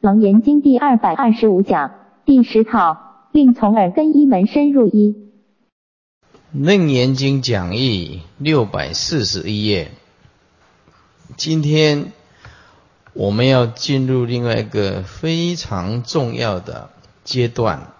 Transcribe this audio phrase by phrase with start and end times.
[0.00, 1.92] 楞严经第二百二十五讲
[2.24, 5.14] 第十套，令从耳根一门深入一。
[6.52, 9.90] 楞严经讲义六百四十一页。
[11.36, 12.12] 今天
[13.12, 16.88] 我们要进入另外一个非常重要的
[17.22, 17.92] 阶段，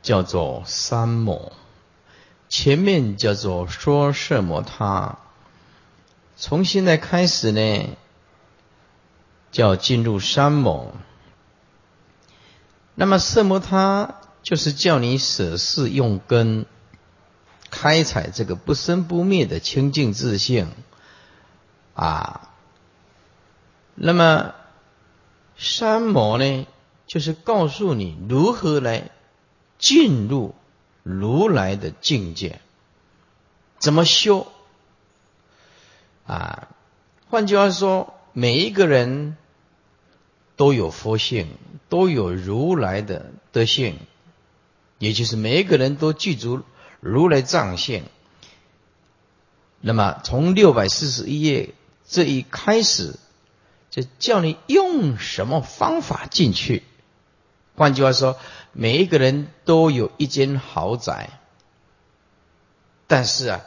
[0.00, 1.50] 叫做三摩。
[2.48, 5.18] 前面叫做说色摩他，
[6.36, 7.88] 从现在开始呢。
[9.54, 10.94] 叫进入三摩，
[12.96, 16.66] 那么色摩他就是叫你舍事用根，
[17.70, 20.72] 开采这个不生不灭的清净自性
[21.94, 22.50] 啊。
[23.94, 24.56] 那么
[25.56, 26.66] 三摩呢，
[27.06, 29.12] 就是告诉你如何来
[29.78, 30.56] 进入
[31.04, 32.60] 如来的境界，
[33.78, 34.48] 怎么修
[36.26, 36.66] 啊？
[37.30, 39.36] 换句话说，每一个人。
[40.56, 41.48] 都有佛性，
[41.88, 43.98] 都有如来的德性，
[44.98, 46.62] 也就是每一个人都具足
[47.00, 48.04] 如来藏性。
[49.80, 51.74] 那么从六百四十一页
[52.06, 53.18] 这一开始，
[53.90, 56.82] 就叫你用什么方法进去。
[57.76, 58.38] 换句话说，
[58.72, 61.30] 每一个人都有一间豪宅，
[63.06, 63.60] 但是啊，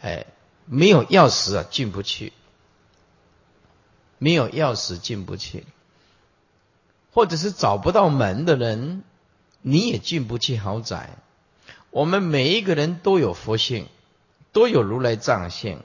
[0.00, 0.26] 哎，
[0.66, 2.32] 没有钥匙啊，进不去，
[4.18, 5.64] 没有钥匙进不去。
[7.14, 9.04] 或者是找不到门的人，
[9.62, 11.10] 你也进不去豪宅。
[11.90, 13.86] 我们每一个人都有佛性，
[14.52, 15.80] 都有如来藏性，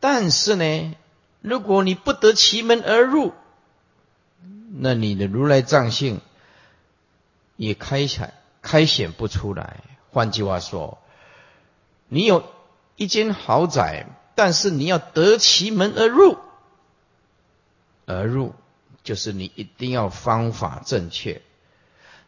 [0.00, 0.94] 但是呢，
[1.42, 3.34] 如果你不得其门而入，
[4.74, 6.22] 那你的如来藏性
[7.56, 9.80] 也开显开显不出来。
[10.10, 10.96] 换句话说，
[12.08, 12.42] 你有
[12.96, 16.38] 一间豪宅，但是你要得其门而入，
[18.06, 18.54] 而入。
[19.04, 21.42] 就是你一定要方法正确，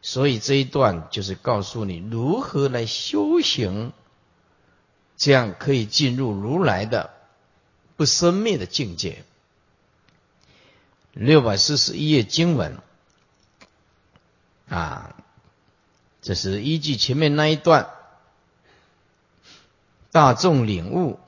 [0.02, 3.92] 所以这一段就是告诉你如何来修行，
[5.16, 7.14] 这样可以进入如来的
[7.96, 9.24] 不生灭的境界。
[11.12, 12.78] 六百四十一页经文
[14.68, 15.14] 啊，
[16.22, 17.90] 这是依据前面那一段，
[20.10, 21.20] 大众领悟，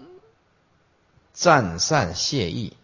[1.33, 2.77] 赞善谢意。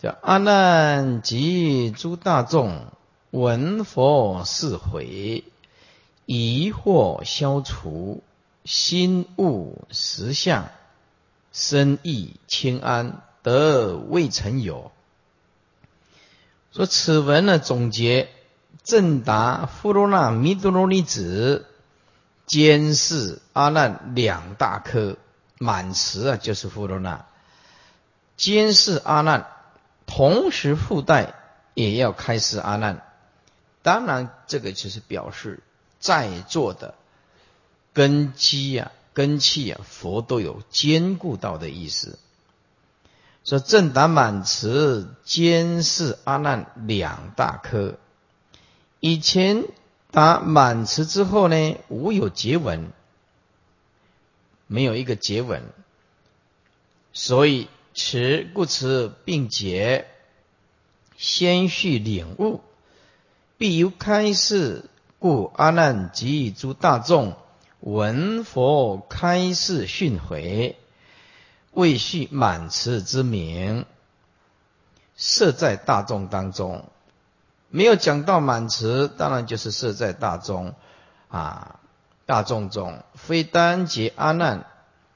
[0.00, 2.86] 叫阿难及诸大众
[3.30, 5.44] 闻佛是回，
[6.24, 8.22] 疑惑消除，
[8.64, 10.70] 心悟实相，
[11.52, 14.90] 身意清安，得未曾有。
[16.72, 18.30] 说此文呢，总结
[18.82, 21.66] 正达富罗那弥多罗尼子
[22.46, 25.18] 监视阿难两大科
[25.58, 27.26] 满词啊，就是富罗那
[28.38, 29.46] 监视阿难。
[30.12, 31.34] 同时附带
[31.74, 33.06] 也要开示阿难，
[33.82, 35.62] 当然这个就是表示
[36.00, 36.96] 在座的
[37.92, 42.18] 根基呀、根器呀，佛都有兼顾到的意思。
[43.44, 47.96] 说正达满词兼示阿难两大科，
[48.98, 49.64] 以前
[50.10, 52.90] 打满词之后呢，无有结文，
[54.66, 55.62] 没有一个结文，
[57.12, 57.68] 所以。
[57.94, 60.06] 持故持并结，
[61.16, 62.60] 先续领悟，
[63.58, 64.84] 必由开示。
[65.18, 67.36] 故阿难及诸大众
[67.80, 70.76] 闻佛开示训诲，
[71.72, 73.84] 未续满词之名，
[75.18, 76.86] 设在大众当中。
[77.68, 80.74] 没有讲到满词，当然就是设在大众
[81.28, 81.80] 啊，
[82.24, 84.69] 大众中非单结阿难。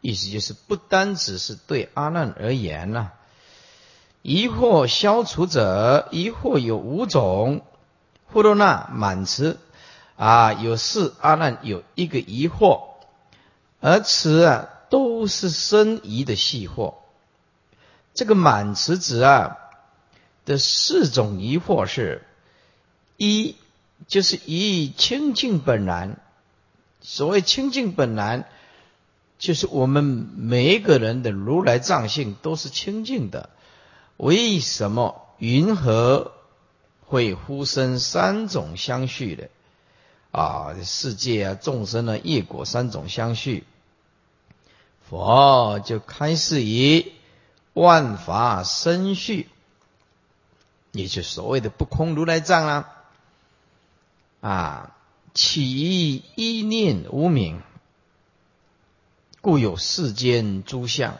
[0.04, 3.12] 意思就是不单只是对阿难而言呐，
[4.20, 7.62] 疑惑消除者，疑惑有五种。
[8.26, 9.58] 呼罗那满词
[10.16, 12.82] 啊，有四阿难有一个疑惑，
[13.80, 16.96] 而此啊都是深疑的细惑。
[18.12, 19.56] 这个满词子啊
[20.44, 22.26] 的四种疑惑是：
[23.16, 23.56] 一
[24.06, 26.18] 就是以清净本然，
[27.00, 28.46] 所谓清净本然。
[29.38, 33.50] 就是我们每一个人的如来藏性都是清净的，
[34.16, 36.32] 为什么云何
[37.06, 39.50] 会呼生三种相续的？
[40.30, 43.64] 啊，世界啊，众生啊，业果三种相续，
[45.08, 47.12] 佛就开始以
[47.72, 49.48] 万法生续，
[50.90, 52.92] 也就所谓的不空如来藏啊，
[54.40, 54.96] 啊，
[55.34, 57.62] 起一念无名。
[59.44, 61.18] 故有世间诸相，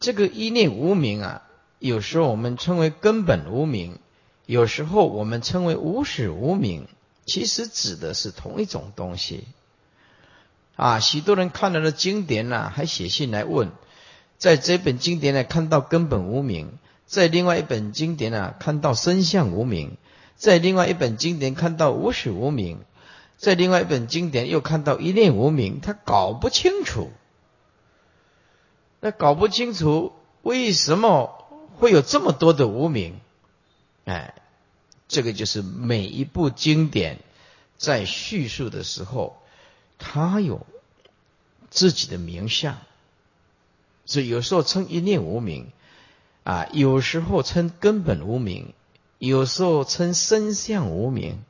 [0.00, 1.42] 这个一念无名啊，
[1.78, 3.98] 有时候我们称为根本无名，
[4.46, 6.88] 有时候我们称为无始无明，
[7.26, 9.44] 其实指的是同一种东西。
[10.74, 13.72] 啊，许多人看到了经典呢，还写信来问，
[14.38, 19.98] 在这本经典呢看到根本无名，在另外一本经典呢看到身相无名，
[20.36, 22.78] 在另外一本经典看到无始无明，
[23.42, 27.10] 在另外一本经典又看到一念无名，他搞不清楚。
[29.00, 30.12] 那搞不清楚
[30.42, 31.44] 为什么
[31.76, 33.18] 会有这么多的无名？
[34.04, 34.34] 哎，
[35.08, 37.18] 这个就是每一部经典
[37.76, 39.36] 在叙述的时候。
[40.04, 40.66] 他有
[41.70, 42.78] 自己的名相，
[44.04, 45.70] 所以有时候称一念无名，
[46.42, 48.74] 啊，有时候称根本无名，
[49.18, 51.44] 有时候称身相无名，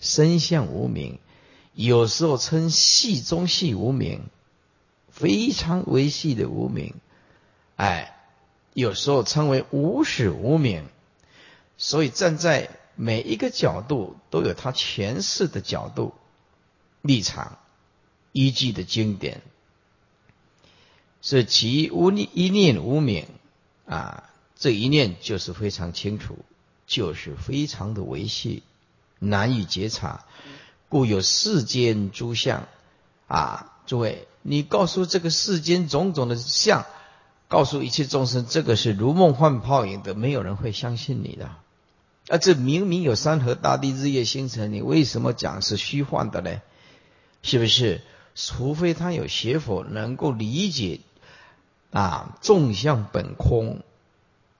[0.00, 1.18] 身相无名，
[1.74, 4.22] 有时候称细中细无名，
[5.10, 6.94] 非常微细的无名，
[7.76, 8.16] 哎，
[8.74, 10.84] 有时候称为无始无名，
[11.76, 16.14] 所以站在每一个角度都有他诠释的角度。
[17.00, 17.58] 立场
[18.32, 19.40] 依据的经典，
[21.22, 23.26] 是其无念一念无名
[23.86, 24.24] 啊，
[24.56, 26.36] 这一念就是非常清楚，
[26.88, 28.64] 就是非常的维系，
[29.18, 30.24] 难以觉察，
[30.88, 32.68] 故有世间诸相
[33.26, 33.72] 啊。
[33.86, 36.84] 诸位，你告诉这个世间种种的相，
[37.48, 41.50] 告诉一切众生，这个是如梦幻泡影的，没有人会相信你的。
[42.28, 46.60] 啊，这明明有山河大地、日月星辰，你为什么讲是虚幻的呢？
[47.42, 48.02] 是不是？
[48.34, 51.00] 除非他有学佛，能够理解
[51.90, 53.82] 啊众相本空、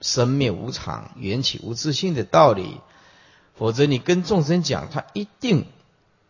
[0.01, 2.81] 生灭无常、缘起无自性的道理，
[3.59, 5.67] 否则你跟众生讲，他一定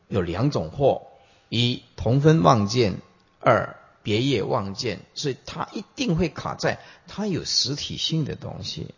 [0.08, 1.02] 有两种货：
[1.48, 3.00] 一同分望见，
[3.40, 5.00] 二别业望见。
[5.14, 8.94] 所以他一定会卡在他有实体性的东西，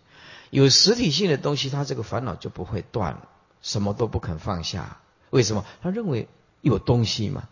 [0.50, 3.20] 有实体性的东西，他这个烦恼就不会断，
[3.60, 5.00] 什么都不肯放下。
[5.30, 5.66] 为什么？
[5.82, 6.28] 他认为。
[6.62, 7.48] 有东西嘛？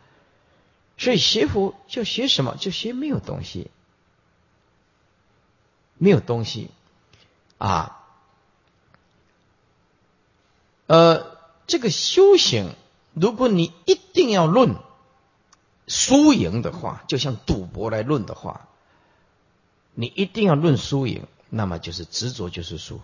[0.98, 2.58] 所以学佛就学什么？
[2.58, 3.70] 就学没有东西，
[5.96, 6.68] 没有东西
[7.56, 7.97] 啊。
[10.88, 11.36] 呃，
[11.66, 12.74] 这个修行，
[13.12, 14.74] 如果你一定要论
[15.86, 18.68] 输赢的话，就像赌博来论的话，
[19.92, 23.02] 你一定要论输赢，那么就是执着就是输，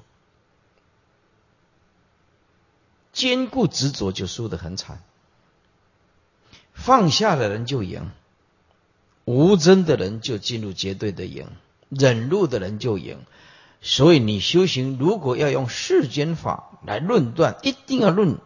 [3.12, 5.02] 坚固执着就输得很惨。
[6.72, 8.10] 放下的人就赢，
[9.26, 11.48] 无争的人就进入绝对的赢，
[11.90, 13.24] 忍辱的人就赢。
[13.86, 18.38] 所以你修行如果要用世间法来论断，一定要论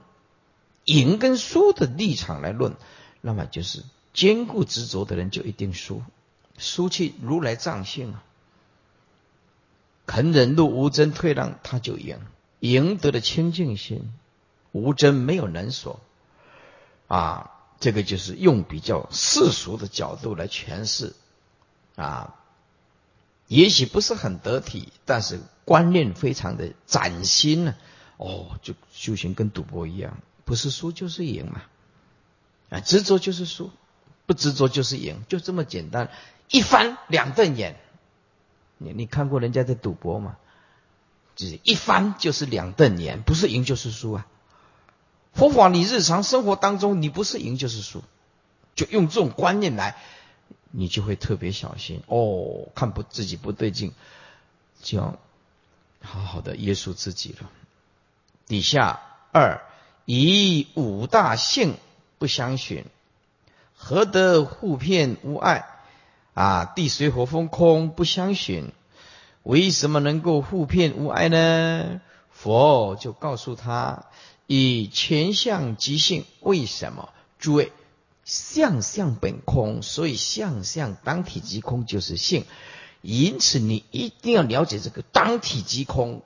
[0.84, 2.74] 赢跟输的立场来论，
[3.20, 6.02] 那么就是坚固执着的人就一定输，
[6.58, 8.24] 输去如来藏性啊。
[10.06, 12.18] 肯忍辱无争退让，他就赢，
[12.58, 14.12] 赢得了清净心，
[14.72, 16.00] 无争没有能所
[17.06, 17.52] 啊。
[17.78, 21.14] 这个就是用比较世俗的角度来诠释，
[21.94, 22.37] 啊，
[23.48, 27.74] 也许不是很得体，但是观念非常的崭新呢。
[28.18, 31.62] 哦，就修行跟赌博一样，不是输就是赢嘛，
[32.68, 33.70] 啊，执着就是输，
[34.26, 36.10] 不执着就是赢，就这么简单，
[36.50, 37.76] 一翻两瞪眼。
[38.76, 40.36] 你你看过人家在赌博吗？
[41.36, 44.26] 就是一翻就是两瞪眼，不是赢就是输啊。
[45.32, 48.02] 佛法，你日常生活当中，你不是赢就是输，
[48.74, 49.96] 就用这种观念来，
[50.70, 52.68] 你就会特别小心哦。
[52.74, 53.92] 看不自己不对劲，
[54.82, 55.18] 就要
[56.02, 57.50] 好好的约束自己了。
[58.46, 59.00] 底下
[59.32, 59.62] 二
[60.04, 61.76] 以五大性
[62.18, 62.84] 不相寻，
[63.76, 65.66] 何得互骗无碍？
[66.34, 68.72] 啊，地水火风空不相寻，
[69.42, 72.00] 为什么能够互骗无碍呢？
[72.30, 74.06] 佛就告诉他。
[74.50, 77.12] 以全相即性，为什么？
[77.38, 77.70] 诸位，
[78.28, 82.44] 相相本空，所以相相当体即空就是性。
[83.00, 86.20] 因此，你一定要了解这个当体即空。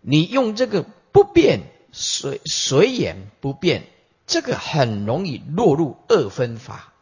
[0.00, 3.88] 你用这个不变随随缘不变，
[4.28, 6.92] 这个很容易落入二分法。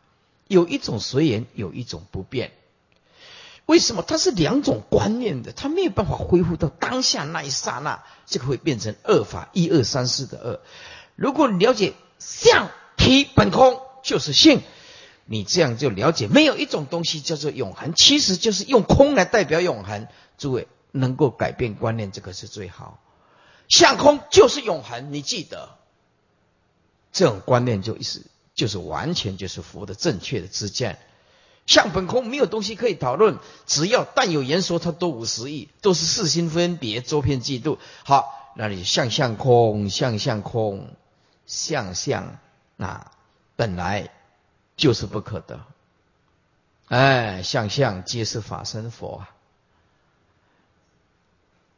[0.49, 2.52] 有一种随缘，有一种不变。
[3.66, 5.52] 为什么它是两种观念的？
[5.52, 10.61] 它没有办法恢复到当下那一刹那，这个会变成二法一二三四的二。
[11.16, 14.62] 如果你了解相体本空就是性，
[15.25, 20.09] 你这样就了解没有一种东西叫做永恒，其实就是用空来代表永恒。
[20.38, 22.99] 诸位能够改变观念，这个是最好。
[23.69, 25.76] 相空就是永恒，你记得
[27.12, 30.99] 这种观念就意思就是完全就是佛的正确的知见。
[31.66, 33.38] 相本空，没有东西可以讨论。
[33.66, 37.78] 只要但有言说，它都无实义，都是四心分别，周遍嫉妒。
[38.02, 40.97] 好，那你相相空，相相空，
[41.47, 42.38] 相相
[42.78, 43.12] 啊，
[43.61, 44.09] 本来
[44.75, 45.61] 就是不可得。
[46.88, 49.31] 哎，相相皆是法身佛啊。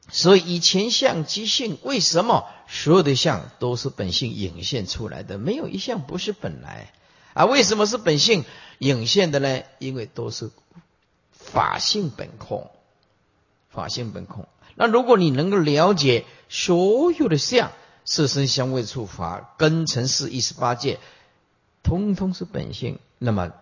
[0.09, 5.39] 所以以前相即性，为什么所有的相都是本性影现出来的？
[5.39, 6.93] 没有一项不是本来
[7.35, 7.47] 啊？
[7.47, 8.45] 为什么是本性
[8.79, 9.65] 影现的呢？
[9.81, 10.53] 因为都是
[11.33, 12.71] 法性本空，
[13.71, 14.47] 法性本空。
[14.77, 17.73] 那如果你能够了解所有的相，
[18.05, 21.01] 色身香味触法根尘世一十八界，
[21.83, 23.53] 通通是本性，那么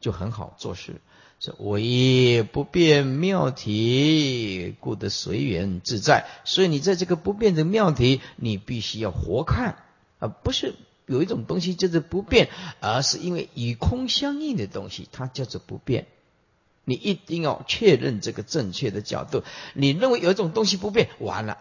[0.00, 1.00] 就很好做事。
[1.42, 6.26] 是唯不变妙体，故得随缘自在。
[6.44, 9.76] 所以你在这个不变的妙体，你必须要活看
[10.18, 10.28] 啊！
[10.28, 10.74] 不是
[11.06, 16.08] 有一种东西叫做不变，而是因为与空相应的东西，它叫做不变。
[16.84, 19.42] 你一定要确认这个正确的角度。
[19.72, 21.56] 你认为有一种东西不变，完了。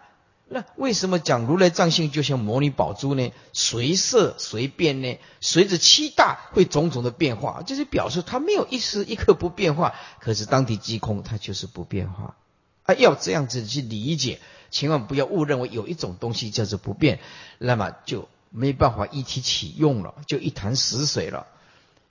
[0.51, 3.32] 那为什么讲如来藏性就像摩尼宝珠呢？
[3.53, 5.20] 随色随变呢？
[5.41, 9.94] 随着七大会种种的变化，就是表示它没有一时一刻不变化。
[10.20, 12.36] 可是当体即空，它就是不变化。
[12.82, 14.39] 啊，要这样子去理解，
[14.72, 17.20] 千万不要误认为有一种东西叫做不变，
[17.60, 21.46] 那么就没办法一体启用了，就一潭死水了。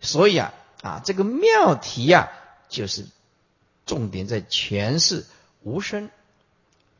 [0.00, 2.28] 所以啊啊，这个妙题呀，
[2.68, 3.04] 就是
[3.85, 5.26] 重点在诠释
[5.64, 6.09] 无声，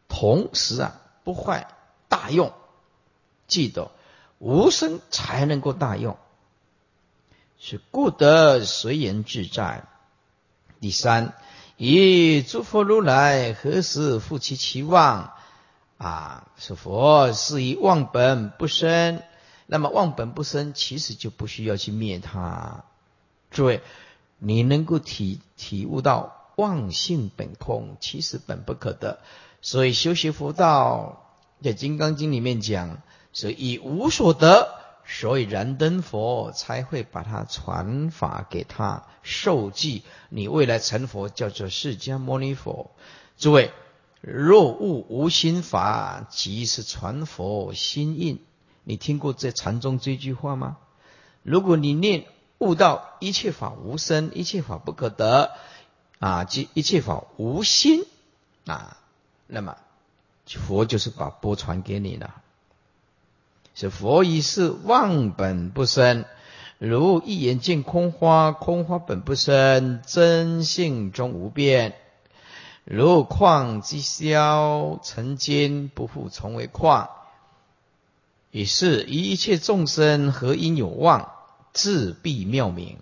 [0.09, 1.00] 同时啊。
[1.28, 1.68] 不坏
[2.08, 2.54] 大用，
[3.49, 3.90] 记得
[4.38, 6.16] 无声才能够大用，
[7.58, 9.85] 是故得随缘自在。
[10.80, 11.35] 第三，
[11.76, 15.35] 以诸佛如来何时复其期望？
[15.99, 19.23] 啊，是佛是以忘本不生。
[19.66, 22.85] 那么忘本不生，其实就不需要去灭它。
[23.50, 23.82] 诸位，
[24.38, 29.18] 你能够体体悟到妄性本空，其实本不可得。
[29.60, 34.68] 所以修习佛道，在《金刚经》里面讲，所以无所得，
[35.04, 40.04] 所以燃灯佛才会把它传法给他受记。
[40.28, 42.92] 你未来成佛叫做释迦牟尼佛。
[43.36, 43.72] 诸位，
[44.20, 48.40] 若悟无心法，即是传佛心印。
[48.84, 50.78] 你听过这禅宗这句话吗？
[51.42, 52.26] 如果你念
[52.58, 55.50] 悟到一切法无生，一切法不可得，
[56.20, 58.04] 啊，即一切法无心，
[58.64, 58.98] 啊。
[59.49, 59.76] 那么，
[60.47, 62.43] 佛就是把波传给你了。
[63.75, 66.26] 是佛以是妄本不生，
[66.78, 71.97] 如一眼见空花，空花本不生，真性中无变。
[72.85, 77.09] 如矿即消，成金不复重为矿。
[78.50, 81.31] 以是一切众生何因有妄，
[81.73, 82.99] 自必妙明。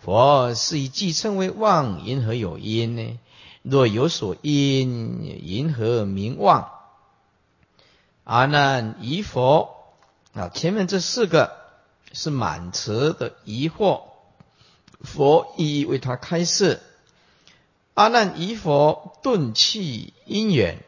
[0.00, 3.18] 佛是以既称为妄，因何有因呢？
[3.68, 6.70] 若有所因，因何名望？
[8.22, 9.74] 阿难疑佛
[10.34, 10.48] 啊！
[10.50, 11.56] 前面这四个
[12.12, 14.02] 是满词的疑惑，
[15.00, 16.80] 佛一一为他开示。
[17.94, 20.84] 阿难疑佛顿弃因缘，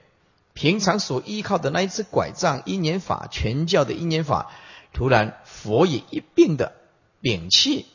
[0.53, 4.53] 平常所依靠的那一只拐杖因缘法，全教的因缘法，
[4.93, 6.75] 突然佛也一并的
[7.21, 7.87] 摒弃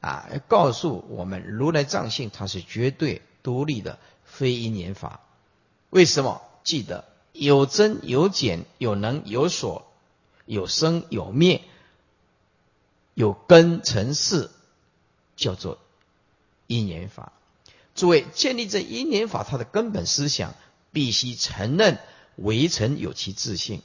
[0.00, 0.28] 啊！
[0.48, 3.98] 告诉我们，如来藏性它是绝对独立的。
[4.30, 5.20] 非因缘法，
[5.90, 6.42] 为什么？
[6.62, 9.90] 记得有增有减，有能有所，
[10.44, 11.62] 有生有灭，
[13.14, 14.50] 有根成事，
[15.34, 15.78] 叫做
[16.68, 17.32] 因缘法。
[17.96, 20.54] 诸位，建立这因缘法，它的根本思想
[20.92, 21.98] 必须承认
[22.36, 23.82] 围城有其自性。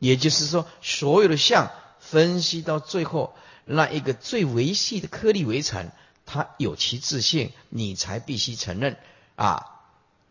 [0.00, 3.34] 也就是说，所有的相分析到最后，
[3.64, 5.90] 那一个最维系的颗粒围城，
[6.26, 8.98] 它有其自性，你才必须承认。
[9.36, 9.66] 啊，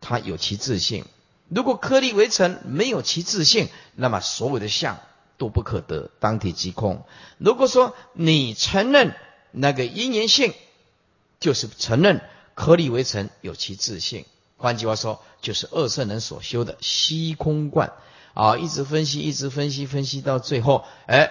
[0.02, 1.06] 它有其自性。
[1.48, 5.00] 如果颗粒为尘，没有其自性，那么所有的相
[5.38, 7.06] 都不可得，当体即空。
[7.38, 9.16] 如果说你承认
[9.52, 10.54] 那个因缘性，
[11.40, 12.22] 就是承认
[12.56, 14.26] 颗粒为尘有其自性。
[14.58, 17.94] 换句话说，就是二圣人所修的虚空观
[18.34, 21.30] 啊，一直分析，一直分析，分析到最后，哎，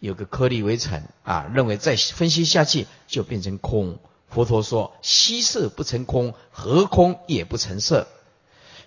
[0.00, 4.00] 有个颗粒为尘啊，认为再分析下去就变成空。
[4.28, 8.08] 佛陀说：“悉色不成空，何空也不成色。”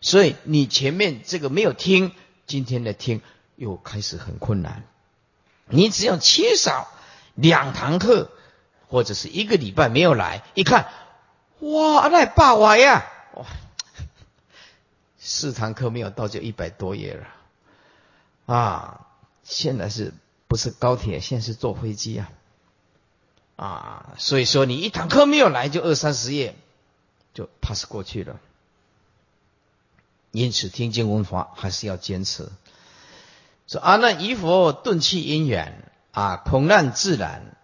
[0.01, 2.13] 所以你前面这个没有听，
[2.45, 3.21] 今天的听
[3.55, 4.83] 又开始很困难。
[5.67, 6.87] 你只要缺少
[7.35, 8.31] 两堂课，
[8.87, 10.89] 或者是一个礼拜没有来，一看，
[11.59, 13.05] 哇，那霸王呀！
[13.35, 13.45] 哇，
[15.17, 17.27] 四堂课没有到就一百多页了
[18.45, 19.07] 啊！
[19.43, 20.13] 现在是
[20.53, 21.19] 不是高铁？
[21.19, 22.31] 现在是坐飞机啊！
[23.55, 26.53] 啊，所以说你一堂课没有来，就二三十页
[27.33, 28.39] 就 pass 过去了。
[30.29, 32.49] 因此听经闻法还是要坚持。
[33.65, 37.57] 说阿难以佛顿气因缘啊，空难自然。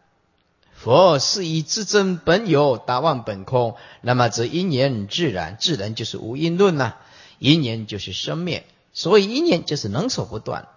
[0.73, 6.95] 佛是以自真本有，达万本空，那么则因缘自然，自然就是无因论呐。
[7.37, 10.67] 因缘就是生灭，所以因缘就是能所不断。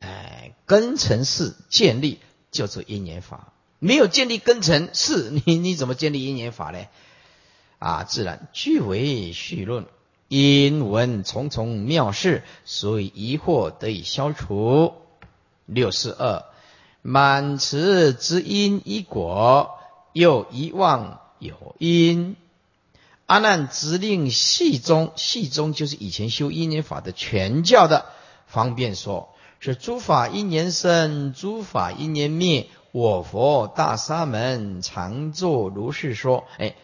[0.00, 2.18] 哎，根尘是建立，
[2.50, 3.52] 叫做因缘法。
[3.78, 6.86] 没有建立根尘是， 你你怎么建立因缘法呢？
[7.78, 9.86] 啊，自然具为序论，
[10.28, 14.92] 因闻重重妙事，所以疑惑得以消除。
[15.66, 16.44] 六十二。
[17.02, 19.78] 满持之因一果，
[20.12, 22.36] 又遗忘有因。
[23.24, 28.04] 阿难直令系中，系中就是以前修因缘法的全教的
[28.46, 32.68] 方便说，是诸法因缘生，诸法因缘灭。
[32.92, 36.44] 我佛大沙门常作如是说。
[36.56, 36.74] 哎，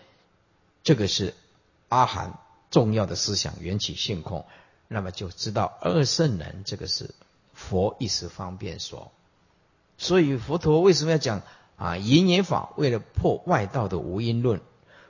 [0.83, 1.33] 这个是
[1.89, 2.39] 阿含
[2.71, 4.45] 重要的思想，缘起性空。
[4.89, 7.15] 那么就知道二圣人这个是
[7.55, 9.11] 佛一时方便说。
[9.97, 11.41] 所以佛陀为什么要讲
[11.77, 12.75] 啊因缘法？
[12.77, 14.61] 为了破外道的无因论，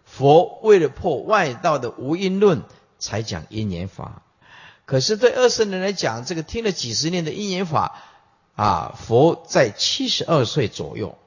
[0.05, 2.63] 佛为了破外道的无因论，
[3.01, 4.23] 才讲因缘法。
[4.87, 8.03] 可是对二圣人来讲，这个听了几十年的因缘法
[8.55, 11.19] 啊，佛在七十二岁左右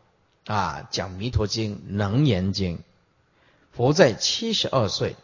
[0.48, 2.78] 啊讲《弥陀经》《能言经》，
[3.72, 5.16] 佛在七十二岁，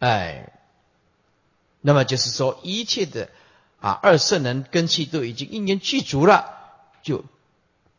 [0.00, 0.52] 哎，
[1.80, 3.28] 那么就是说一切的。
[3.82, 6.44] 啊，二圣人根气都已经因缘具足了，
[7.02, 7.24] 就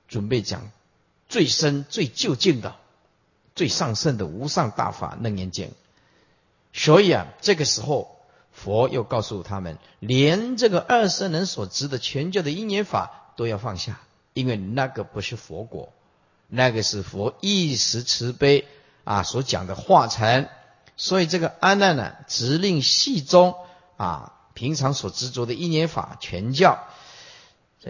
[0.08, 0.70] 准备讲
[1.28, 2.76] 最深、最究竟的、
[3.56, 5.72] 最上圣的无上大法楞严经。
[6.72, 8.21] 所以啊，这个时候
[8.52, 14.00] 佛又告诉他们，连这个二圣人所执的全教的因缘法都要放下，
[14.34, 15.94] 因为那个不是佛果，
[16.48, 18.68] 那个是佛一时慈悲
[19.04, 20.48] 啊所讲的化成。
[20.98, 23.56] 所以这个阿难呢，直令系中
[23.98, 24.34] 啊。
[24.54, 26.84] 平常所执着的因缘法全教，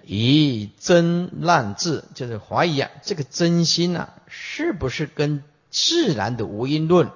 [0.06, 7.10] 以真烂智，就是怀疑啊，这个真心啊，是不是跟自然的无因论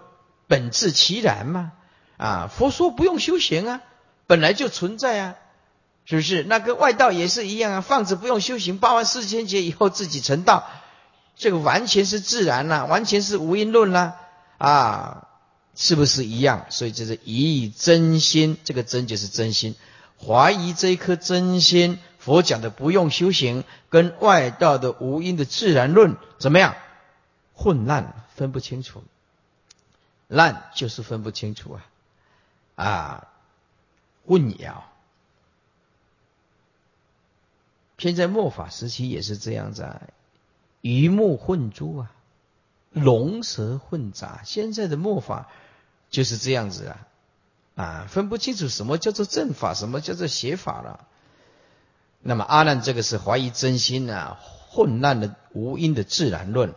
[0.48, 1.74] 本质其然吗？
[2.17, 3.82] 啊，佛说不用修行啊，
[4.28, 5.36] 本来就存在啊，
[6.06, 6.43] 是不是？
[6.43, 10.67] 那跟外道也是一样啊，放着不用修行，八万四千劫以后自己成道，
[11.36, 14.17] 这个完全是自然啦，完全是无因论啦，
[14.58, 15.28] 啊。
[15.78, 16.67] 是不是一样？
[16.69, 19.75] 所以这是以真心，这个真就是真心。
[20.25, 26.75] 怀疑这一颗真心，佛讲的不用修行，跟外道的无因的自然论怎么样？
[27.54, 29.04] 混乱，分不清楚。
[30.30, 31.86] 烂就是分不清楚啊！
[32.76, 33.28] 啊，
[34.28, 34.84] 混淆。
[37.98, 40.02] 现在末法时期也是这样子啊，
[40.82, 42.12] 鱼目混珠啊，
[42.92, 44.42] 龙蛇混杂。
[44.46, 45.50] 现在的末法。
[46.12, 47.08] 就是这样子啊，
[47.76, 51.08] 啊，分不清楚什么叫做正法，什么叫做邪法了。
[52.22, 56.74] 那么阿难这个是怀疑真心啊，混乱的无因的自然论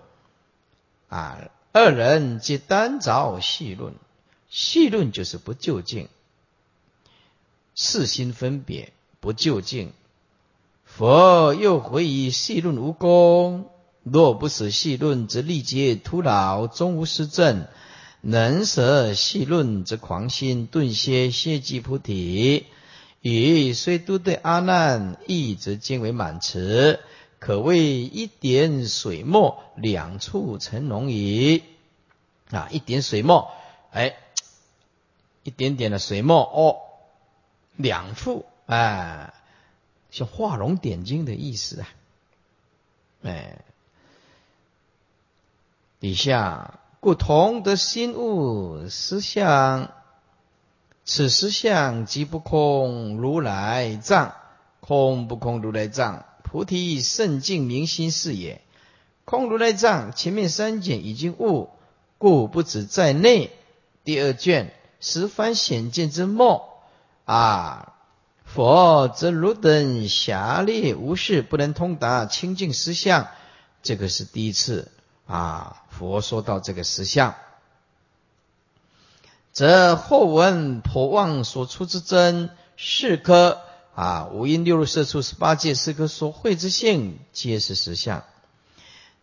[1.09, 1.39] 啊，
[1.73, 3.95] 二人皆单着细论，
[4.49, 6.09] 细论就是不究竟，
[7.75, 9.93] 四心分别不究竟。
[10.85, 13.71] 佛又回以细论无功，
[14.03, 17.67] 若不使细论，则力竭徒劳，终无实证。
[18.21, 22.67] 能舍细论则狂心，顿歇歇即菩提。
[23.21, 27.01] 与虽都对阿难，亦则皆为满持，
[27.39, 31.63] 可谓一点水墨，两处成龙矣。
[32.51, 33.51] 啊，一点水墨，
[33.93, 34.17] 哎，
[35.43, 36.77] 一点点的水墨哦，
[37.77, 39.33] 两幅，哎，
[40.11, 41.89] 像画龙点睛的意思啊。
[43.23, 43.59] 哎，
[46.01, 46.81] 底下。
[47.01, 49.93] 故同得心物实相，
[51.05, 54.35] 此实相即不空如来藏，
[54.81, 58.61] 空不空如来藏，菩提圣境明心是也。
[59.25, 61.71] 空如来藏前面三卷已经悟，
[62.19, 63.53] 故不止在内。
[64.03, 66.83] 第二卷十番显见之末
[67.25, 67.95] 啊，
[68.45, 73.29] 佛则如等狭劣无事，不能通达清净实相。
[73.83, 74.91] 这个是第一次。
[75.27, 77.35] 啊，佛说到这个实相，
[79.53, 83.61] 则后闻婆妄所出之真，四颗
[83.95, 88.25] 啊五阴六路色处十八界四颗所会之性，皆是实相。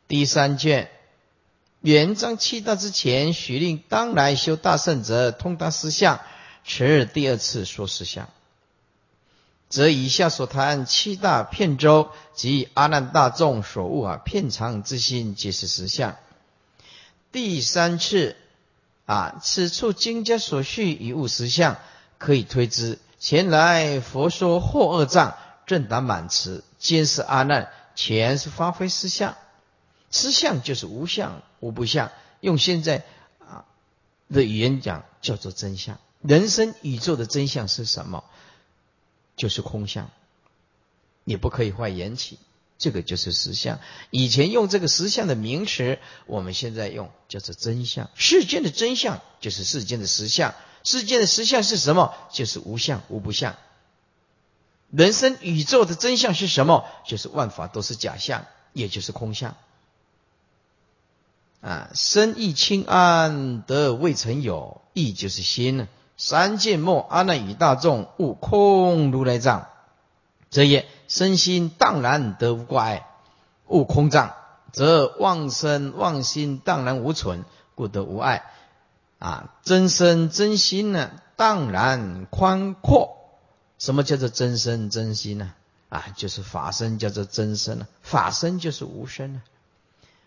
[0.07, 0.91] 第三卷
[1.85, 6.19] 元章七大之前，许令当来修大圣者通达实相，
[6.65, 8.27] 此日第二次说实相。
[9.69, 16.15] 则以下所谈七大片周及阿难大众所悟啊片常之心，皆是实相。
[17.31, 18.35] 第三次
[19.05, 21.77] 啊，此处经家所叙一物实相，
[22.17, 25.35] 可以推知前来佛说惑恶障
[25.67, 29.35] 正达满词，皆是阿难前是发挥实相，
[30.09, 33.03] 实相就是无相无不相，用现在
[33.39, 33.65] 啊
[34.29, 35.99] 的语言讲叫做真相。
[36.21, 38.23] 人生宇宙的真相是什么？
[39.35, 40.11] 就是空相，
[41.23, 42.37] 你不可以坏缘起。
[42.77, 43.79] 这个就是实相。
[44.11, 45.97] 以前用这个实相的名词，
[46.27, 48.11] 我们现在用叫做真相。
[48.13, 50.53] 世间的真相就是世间的实相。
[50.83, 52.13] 世间的实相是什么？
[52.31, 53.55] 就是无相无不相。
[54.91, 56.85] 人生宇宙的真相是什么？
[57.07, 59.57] 就是万法都是假象，也就是空相。
[61.65, 65.87] 啊，身意清安得未曾有，意就是心。
[66.15, 69.65] 三界末阿难与大众悟空如来藏，
[70.51, 70.85] 则也。
[71.07, 73.07] 身心荡然得无挂碍，
[73.67, 74.33] 悟空藏，
[74.71, 78.43] 则妄身妄心荡然无存，故得无碍。
[79.19, 83.17] 啊，真身真心呢，荡然宽阔。
[83.77, 85.53] 什么叫做真身真心呢？
[85.89, 89.41] 啊，就是法身叫做真身了，法身就是无身了。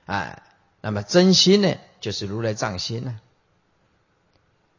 [0.06, 0.42] 啊，
[0.80, 3.20] 那么真心呢，就是如来藏心呢。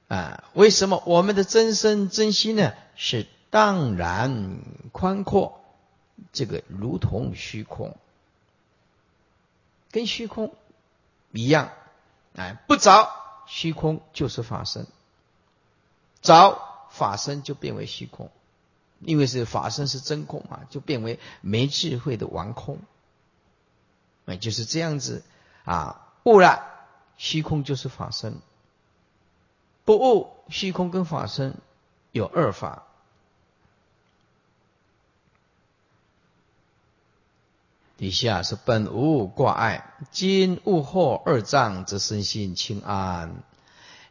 [0.08, 4.60] 啊，为什么我们的真身真心呢，是荡然
[4.92, 5.62] 宽阔？
[6.34, 7.96] 这个如同虚空，
[9.90, 10.54] 跟虚空
[11.32, 11.72] 一样，
[12.36, 13.10] 哎，不着
[13.48, 14.86] 虚空就是法身，
[16.22, 18.30] 着法身就变为虚空，
[19.00, 22.80] 因为是法身是真空嘛，就变为没智慧的王空，
[24.26, 25.24] 哎，就是这样子
[25.66, 26.64] 啊，悟了
[27.18, 28.40] 虚空就是法身，
[29.86, 31.56] 不悟虚空跟法身
[32.12, 32.84] 有二法。
[37.98, 43.44] 底下是本无挂碍，今悟后二障，则身心清安，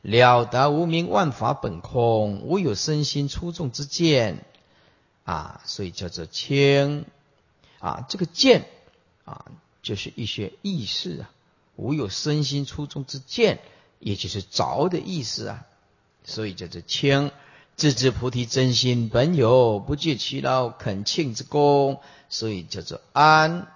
[0.02, 4.44] 了达无明万法本空，无有身心出众之见
[5.24, 7.06] 啊，所以叫做清
[7.78, 8.04] 啊。
[8.10, 8.66] 这个见
[9.24, 9.46] 啊，
[9.80, 11.30] 就是一些意识啊，
[11.78, 13.60] 无有身心出众之见，
[14.00, 15.64] 也就是着的意思啊，
[16.24, 17.30] 所以叫做清。
[17.76, 23.68] 自知菩提真心本有，不借其劳恳庆之功，所以叫做安。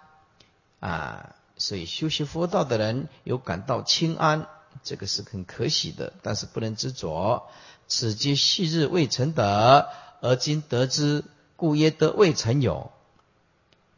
[0.81, 4.49] 啊，所以修习佛道的人有感到清安，
[4.83, 7.49] 这个是很可喜的，但是不能执着。
[7.87, 9.89] 此皆昔日未曾得，
[10.21, 11.23] 而今得之，
[11.55, 12.91] 故曰得未曾有。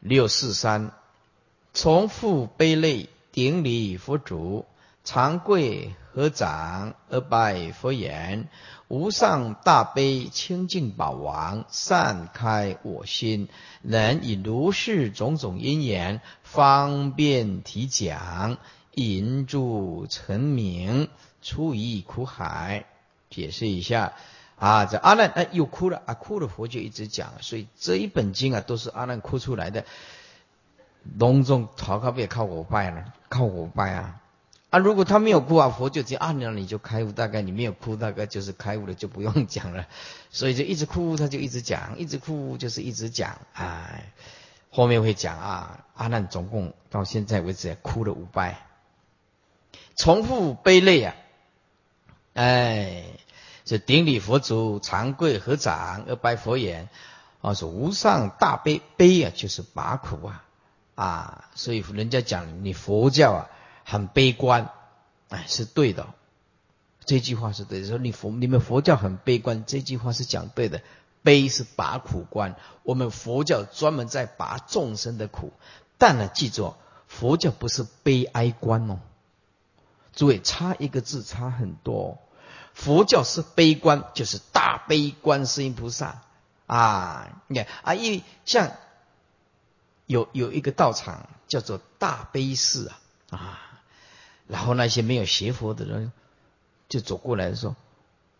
[0.01, 0.93] 六四三，
[1.73, 4.65] 重复悲泪，顶礼佛主，
[5.03, 8.49] 长跪合掌而拜佛言。
[8.87, 13.49] 无上大悲清净宝王，散开我心，
[13.83, 18.57] 能以如是种种因缘，方便提讲，
[18.95, 21.09] 引助成名，
[21.43, 22.87] 出于苦海。
[23.31, 24.13] 解释一下
[24.57, 29.85] 啊，这阿难哎又哭了啊，哭了佛就一直讲，所以这一本经啊都是阿难哭出来的。
[31.19, 34.21] 隆重讨靠别靠我拜了，靠我拜啊。
[34.71, 37.13] 啊，如果他没有哭啊，佛就讲啊，那你就开悟。
[37.13, 39.87] 大概你没有哭，大概就是开悟了，就不用讲了。
[40.31, 43.39] 所以就一直哭，他就一直讲，一直哭就是一直讲。
[43.53, 44.13] 哎，
[44.71, 48.67] 后面会讲啊，阿难总共到现在为止哭了五拜，
[49.95, 51.15] 重复悲泪啊，
[52.33, 53.05] 哎，
[53.65, 56.89] 是顶礼佛祖，长跪合掌而拜佛言，
[57.43, 60.44] 啊，说无上大悲悲啊，就是拔苦啊，
[60.95, 63.51] 啊，所以人家讲你佛教啊。
[63.87, 64.71] 很悲观，
[65.29, 66.07] 哎，是对的。
[67.05, 67.87] 这句话是对的。
[67.87, 70.81] 说你佛，你们佛教很悲观，这句话是讲对的。
[71.23, 75.53] 悲是拔苦关，我们佛教专门在拔众生的苦。
[75.99, 76.77] 但呢，记住，
[77.07, 79.01] 佛教不是悲哀观哦。
[80.15, 82.17] 诸位，差一个字，差很多。
[82.73, 86.23] 佛教是悲观，就是大悲观世音菩萨
[86.67, 87.43] 啊。
[87.49, 88.73] 你看啊，因为像
[90.15, 93.01] 有有一个道场叫做大悲寺啊
[93.31, 93.61] 啊。
[94.47, 96.13] 然后那些没有学佛的人
[96.89, 97.75] 就走过来说：“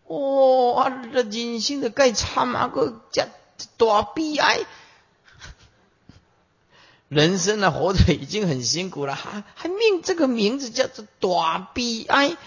[0.07, 3.27] 哇，这人性的该差嘛个这
[3.75, 4.59] 多悲哀！
[7.09, 12.37] 人生啊，活着已经很辛苦了，还还命这个名字叫做多悲哀。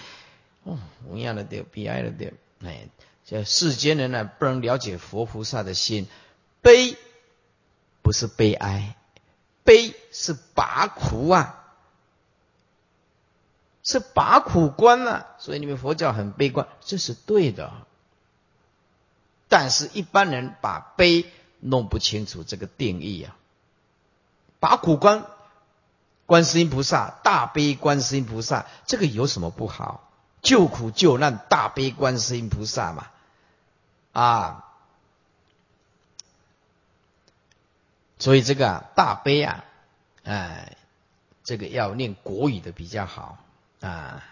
[0.63, 2.33] 哦，同样的对，悲哀的对。
[2.63, 2.89] 哎，
[3.27, 6.07] 这世间人呢，不能了解佛菩萨的心，
[6.63, 6.97] 悲
[8.03, 8.95] 不是悲哀，
[9.69, 11.57] 悲是拔苦啊。”
[13.85, 17.73] 是拔苦观啊，所以你们佛教很悲观，这是对的。
[19.49, 23.35] 但是，一般人把悲弄不清楚这个定义啊。
[24.61, 25.25] 拔苦观，
[26.27, 30.11] 观世音菩萨大悲，观世音菩萨这个有什么不好？
[30.43, 33.07] 救苦救难大悲观世音菩萨嘛，
[34.13, 34.68] 啊，
[38.19, 39.65] 所以这个大悲啊，
[40.25, 40.77] 哎，
[41.45, 43.39] 这个要念国语的比较好
[43.81, 44.25] 啊。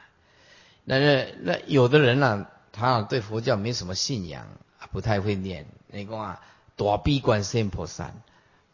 [0.85, 4.46] 那那那有的人呢，他对佛教没什么信仰，
[4.92, 5.66] 不太会念。
[5.88, 6.40] 你讲啊，
[6.77, 8.11] 大悲观世音菩萨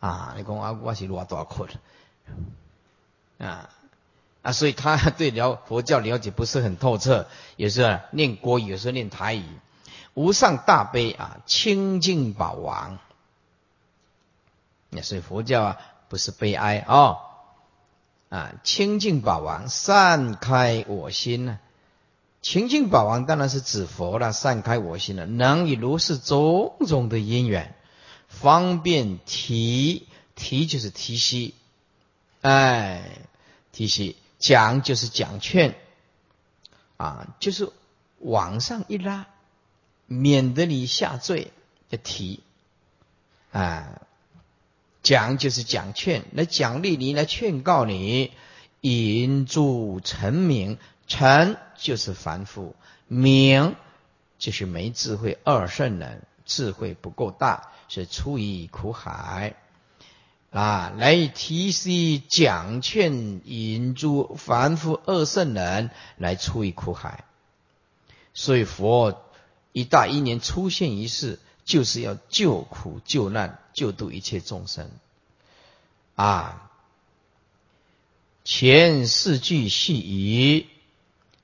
[0.01, 1.69] 啊，你讲啊，我是偌大困
[3.39, 3.69] 啊。
[4.43, 9.45] 啊，所以他对了佛教了解不是很透彻，也是念国语，有时候念台语。
[10.15, 12.99] 无上大悲啊，清净宝王。
[14.93, 15.79] 那所以佛教啊，
[16.09, 17.19] 不是悲哀哦，
[18.29, 21.59] 啊，清净宝王散开我心呢。
[22.43, 27.75] 清净宝王当然是指佛了，散开我心了，能以如是种种的因缘，
[28.29, 31.55] 方便提提就是提息，
[32.43, 33.19] 哎，
[33.73, 34.17] 提息。
[34.43, 35.77] 讲就是讲劝，
[36.97, 37.71] 啊，就是
[38.19, 39.29] 往上一拉，
[40.07, 41.53] 免得你下坠
[41.91, 42.43] 的提，
[43.53, 44.01] 啊，
[45.03, 48.33] 讲就是讲劝，来奖励你，来劝告你，
[48.81, 52.77] 引助成名，成就是凡夫，
[53.09, 53.75] 名
[54.39, 59.57] 就是没智慧二圣人，智慧不够大，是出于苦海。
[60.51, 61.91] 啊，来提示
[62.29, 67.25] 讲劝引诸凡夫二圣人来出于苦海，
[68.35, 69.25] 所以佛
[69.73, 71.39] 一大一年出现一世，
[71.73, 74.91] 就是要救苦救难，救度一切众生。
[76.17, 76.71] 啊，
[78.45, 80.67] 前四句系语，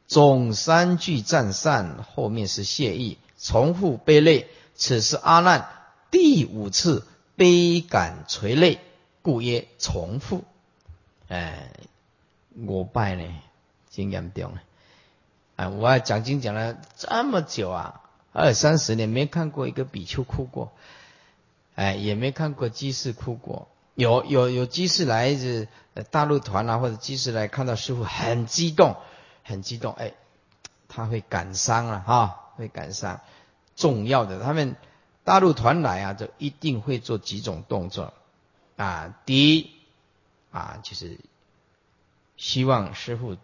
[0.07, 4.51] 总三句赞善，后面是谢意，重复悲泪。
[4.75, 5.71] 此时阿难
[6.11, 8.81] 第五次悲感垂泪。
[9.23, 10.45] 故曰重复，
[11.29, 11.71] 哎，
[12.67, 13.25] 我拜呢，
[13.91, 14.63] 真严重啊！
[15.57, 20.73] 啊，我讲经讲了这么久啊，二三十年没看过一个比丘哭过，
[21.75, 23.69] 哎，也没看过居士哭过。
[23.95, 25.67] 有有有居士来自
[26.11, 28.97] 大陆团啊，或者居士来看到师傅很激动，
[29.43, 30.15] 很激动，哎，
[30.89, 33.21] 他会感伤了哈，会感伤。
[33.75, 34.77] 重要的，他们
[35.25, 38.15] 大陆团来啊，就一定会做几种动作。
[38.77, 39.73] 啊，第一
[40.53, 41.19] 啊，就是
[42.37, 43.37] 希望师傅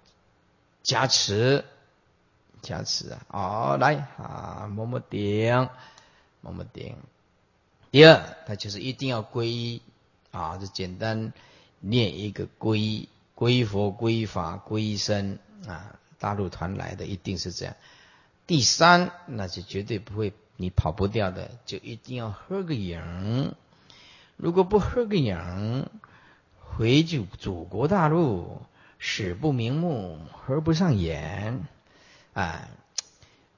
[0.85, 1.65] 加持，
[2.65, 5.69] 加持啊，哦，来啊，摸摸顶，
[6.41, 6.97] 摸摸顶。
[7.93, 9.83] 第二，他就是一定要皈依
[10.33, 11.33] 啊，就简单
[11.79, 15.95] 念一个皈依，皈佛、皈法、皈依僧啊。
[16.17, 17.77] 大陆团来的一定是这样。
[18.47, 23.55] 第三，那就绝对不会，你跑不掉的，就一定要合个影。
[24.39, 25.91] 如果不合个影，
[26.59, 28.63] 回去祖国大陆，
[28.99, 31.67] 死不瞑目，合不上眼，
[32.35, 32.69] 啊，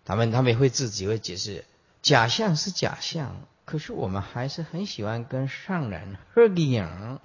[0.04, 1.64] 他们他们会自己会解释，
[2.02, 3.34] 假象是假象，
[3.64, 7.18] 可是我们还是很喜欢跟上人合个影。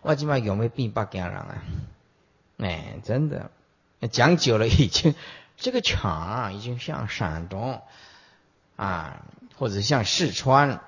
[0.00, 1.62] 我今晚有没有变八家人啊？
[2.58, 3.50] 哎，真的，
[4.10, 5.14] 讲久了已经
[5.56, 7.82] 这个场已经像山东
[8.76, 9.24] 啊，
[9.56, 10.80] 或者像四川。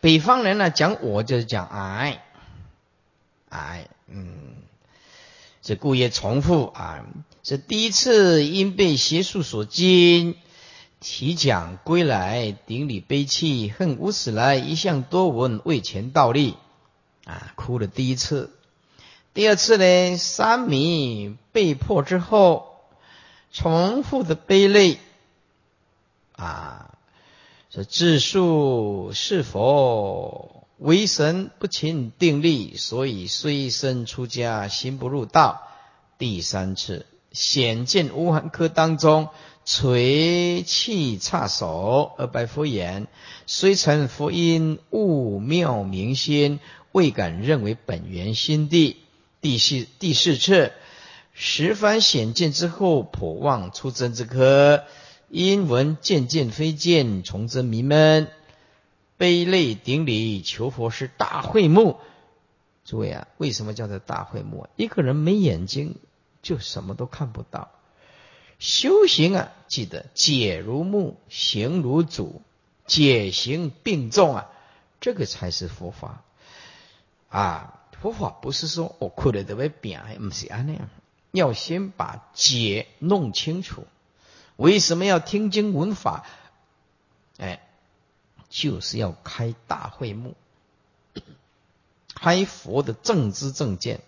[0.00, 2.22] 北方人呢讲我就是讲哎，
[3.48, 4.56] 哎，嗯，
[5.62, 7.04] 这故意重复啊，
[7.48, 10.34] 是第一次因被邪术所惊，
[10.98, 16.56] 提讲归来顶礼悲泣，恨无始来一向多闻为前倒立
[17.24, 18.50] 啊，哭了第一次，
[19.32, 22.80] 第二次呢，三米被迫之后，
[23.52, 24.98] 重复的悲泪
[26.32, 26.98] 啊。
[27.70, 35.62] 这自述是否为神不勤定力，所以虽身出家，心不入道。
[36.18, 39.28] 第三次显见无痕科当中
[39.66, 43.08] 垂泣叉手而拜佛言：
[43.46, 46.60] 虽成佛音，悟妙明心，
[46.92, 48.96] 未敢认为本源心地。
[49.42, 50.72] 第四第四次
[51.34, 54.84] 十番显见之后，普望出真之科。
[55.28, 58.28] 因闻渐渐非见，从真迷闷，
[59.18, 61.98] 悲泪顶礼求佛是大会目。
[62.86, 64.68] 诸位啊，为什么叫做大会目？
[64.76, 65.96] 一个人没眼睛，
[66.46, 67.72] 就什么都看不到。
[68.60, 72.40] 修行啊，记得解如木，行如主，
[72.86, 74.50] 解行并重啊，
[75.00, 76.22] 这个才是佛法
[77.30, 77.82] 啊。
[78.00, 80.88] 佛法不是说我哭了都会变，不是啊那样，
[81.32, 83.84] 要先把解弄清楚。
[84.54, 86.24] 为什么要听经闻法？
[87.38, 87.60] 哎，
[88.48, 90.36] 就是要开大会目，
[92.14, 94.00] 开佛的正知正见。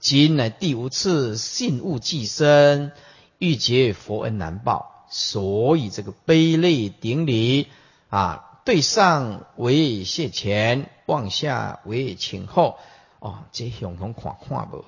[0.00, 2.90] 今乃第五次信物寄生，
[3.38, 7.68] 欲结佛恩难报，所以这个悲泪顶礼
[8.08, 12.78] 啊，对上为谢前，往下为请后。
[13.18, 14.82] 哦，这相同看看不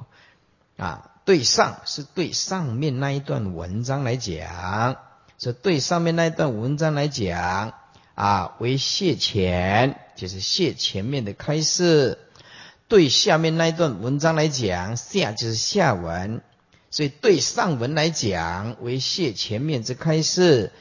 [0.83, 1.11] 啊？
[1.27, 4.97] 对上是对上面那一段文章来讲，
[5.39, 7.75] 是对上面那一段文章来讲
[8.15, 12.17] 啊，为谢前，就是谢前面的开示；
[12.93, 16.43] 对下面那一段文章来讲，下就是下文。
[16.91, 20.73] 所以对上文来讲为谢前面之开示，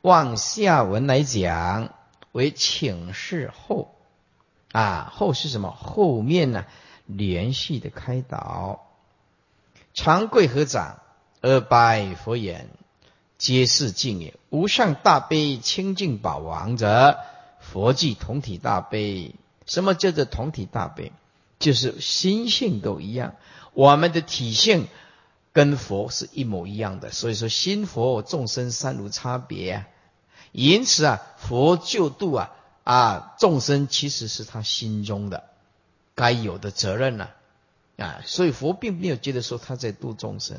[0.00, 1.94] 往下文来讲
[2.32, 3.94] 为请示后
[4.72, 5.70] 啊，后是什么？
[5.70, 6.64] 后面呢
[7.06, 8.84] 连续的开导。
[9.94, 10.98] 长贵合掌
[11.40, 12.68] 而拜佛言
[13.38, 14.34] ：“皆是敬也。
[14.48, 17.16] 无上大悲清净宝王者，
[17.60, 19.36] 佛即同体大悲。
[19.66, 21.12] 什么叫做同体大悲？
[21.60, 23.36] 就是心性都一样，
[23.74, 24.88] 我们的体性。”
[25.52, 29.88] 跟佛是一模一样的，所以说心佛众生三无差别啊。
[30.52, 32.52] 因此啊，佛救度啊
[32.84, 35.42] 啊众生，其实是他心中的
[36.14, 37.30] 该有的责任呢
[37.96, 38.20] 啊。
[38.24, 40.56] 所以佛并没有觉得说他在度众生，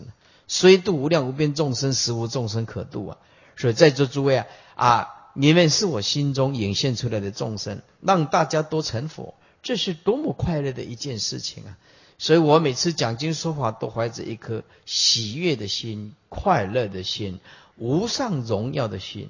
[0.49, 3.17] 虽度无量无边众生，实无众生可度啊。
[3.55, 11.77] 所以在座诸位啊啊，你们是我心中显现出来的众生，让大家都成佛，这是多么快乐的一件事情啊！
[12.17, 17.39] 所以我每次讲经说法，都怀着一颗喜悦的心、快乐的心、
[17.77, 19.29] 无上荣耀的心，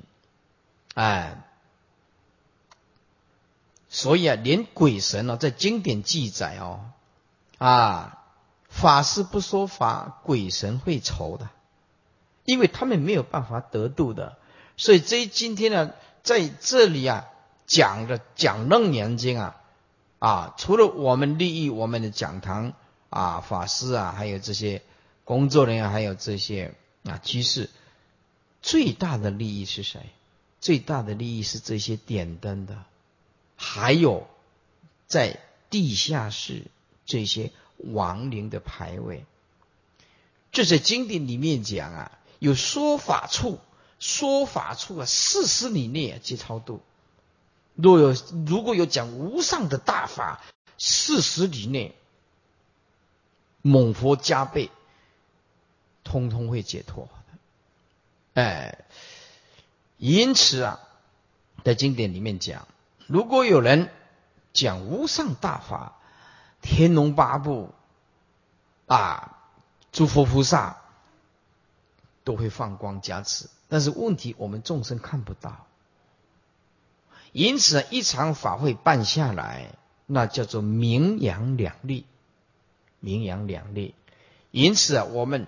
[0.93, 1.41] 哎，
[3.89, 6.91] 所以啊，连鬼神哦，在经典记载哦，
[7.57, 8.25] 啊，
[8.67, 11.49] 法师不说法，鬼神会愁的，
[12.43, 14.37] 因为他们没有办法得度的。
[14.75, 15.91] 所以这今天呢，
[16.23, 17.27] 在这里啊，
[17.67, 19.60] 讲的讲楞严经啊，
[20.21, 22.71] 啊，除了我们利益我们的讲堂。
[23.11, 24.81] 啊，法师啊，还有这些
[25.25, 27.69] 工作人员，还有这些啊居士，
[28.61, 29.99] 最大的利益是谁？
[30.61, 32.85] 最大的利益是这些点灯的，
[33.57, 34.29] 还有
[35.07, 36.67] 在地下室
[37.05, 39.25] 这些亡灵的牌位。
[40.53, 43.59] 这在经典里面讲啊，有说法处，
[43.99, 46.79] 说法处啊，四十里内皆超度。
[47.75, 50.41] 若有如果有讲无上的大法，
[50.77, 51.95] 四十里内。
[53.63, 54.71] 猛佛加倍，
[56.03, 57.07] 通通会解脱。
[58.33, 58.85] 哎，
[59.97, 60.79] 因此啊，
[61.63, 62.67] 在经典里面讲，
[63.05, 63.91] 如果有人
[64.51, 65.95] 讲无上大法，
[66.63, 67.69] 天龙八部
[68.87, 69.37] 啊，
[69.91, 70.77] 诸佛菩萨
[72.23, 73.47] 都会放光加持。
[73.69, 75.67] 但是问题，我们众生看不到。
[77.31, 82.05] 因此，一场法会办下来，那叫做名扬两利。
[83.03, 83.95] 名扬两利，
[84.51, 85.47] 因此啊，我们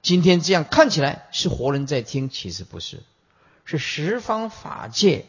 [0.00, 3.02] 今天这样看起来是活人在听，其实不是，
[3.66, 5.26] 是十方法界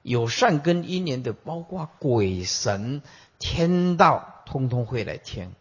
[0.00, 3.02] 有善根因缘的，包括鬼神、
[3.38, 5.52] 天道，通通会来听。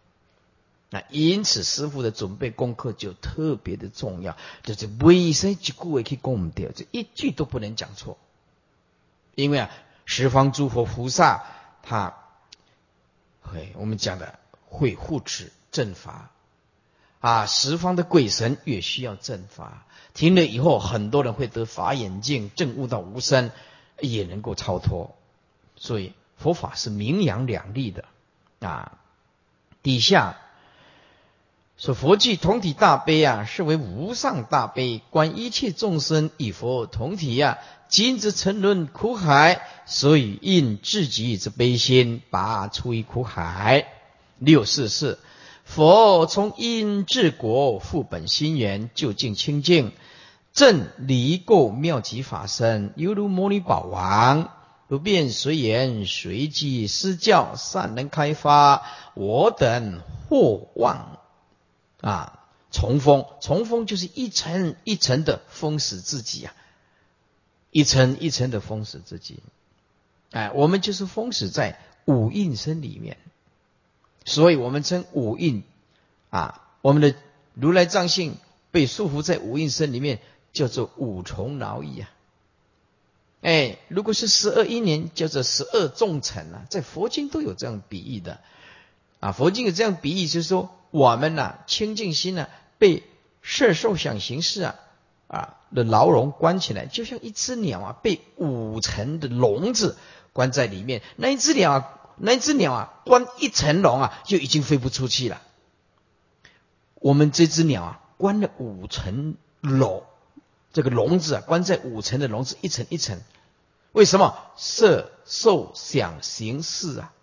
[0.90, 8.18] 那因此，师傅的准备功课就特别的重要，就是为生一句话去讲唔掉，这一句都不能讲错，
[9.38, 9.70] 因为啊，
[10.06, 11.46] 十方诸佛菩萨
[11.84, 12.16] 他，
[13.42, 14.40] 会我们讲的。
[14.70, 16.30] 会护持正法
[17.22, 19.86] 啊，十方的鬼神也需要正法。
[20.14, 23.52] 听了以后，很多人会得法眼镜，证悟到无生，
[24.02, 25.16] 也能够超脱。
[25.78, 28.04] 所以佛法是名扬两利的
[28.60, 28.98] 啊。
[29.82, 30.38] 底下
[31.78, 37.60] 说佛具同体大悲啊，是为无上大悲，观一切众生与佛同体呀。
[37.88, 43.86] 今之沉沦苦海，所以应自己之悲心，拔出于苦海。
[44.40, 45.20] 六四四，
[45.64, 49.92] 佛从因治国，复本心源，究竟清净，
[50.54, 54.50] 正离垢妙极法身，犹如摩尼宝王，
[54.88, 58.82] 不变随缘，随机施教，善能开发。
[59.14, 61.17] 我等或望
[62.02, 66.56] 啊，重封，重封就是一层一层的封死自己啊，
[67.72, 69.40] 一层一层的封死自己。
[70.32, 73.18] 哎，我们就是封死在五蕴身里面。
[74.26, 75.64] 所以我们称五蕴
[76.30, 77.16] 啊，我们的
[77.54, 78.36] 如来藏性
[78.72, 80.20] 被束缚在五蕴身里面，
[80.52, 82.10] 叫做五重劳役啊。
[83.42, 88.42] 哎，如果是十二因缘，叫做十二重尘啊，在佛经都有这样比喻的
[89.22, 89.32] 啊。
[89.32, 93.04] 佛经有这样比喻，就是说我们呐，清净心呢，被
[93.42, 94.76] 色受想行识啊
[95.28, 99.98] 啊的牢笼关起来，就像一只鸟啊，被五层的笼子
[100.34, 101.94] 关在里面，那一只鸟啊。
[102.20, 105.40] 那只鸟啊，关一层笼啊，就已经飞不出去了。
[106.96, 110.04] 我们这只鸟啊，关了五层笼，
[110.74, 113.22] 这个笼子啊，关在五层的笼子，一层一层。
[113.92, 117.14] 为什么色受想行识啊？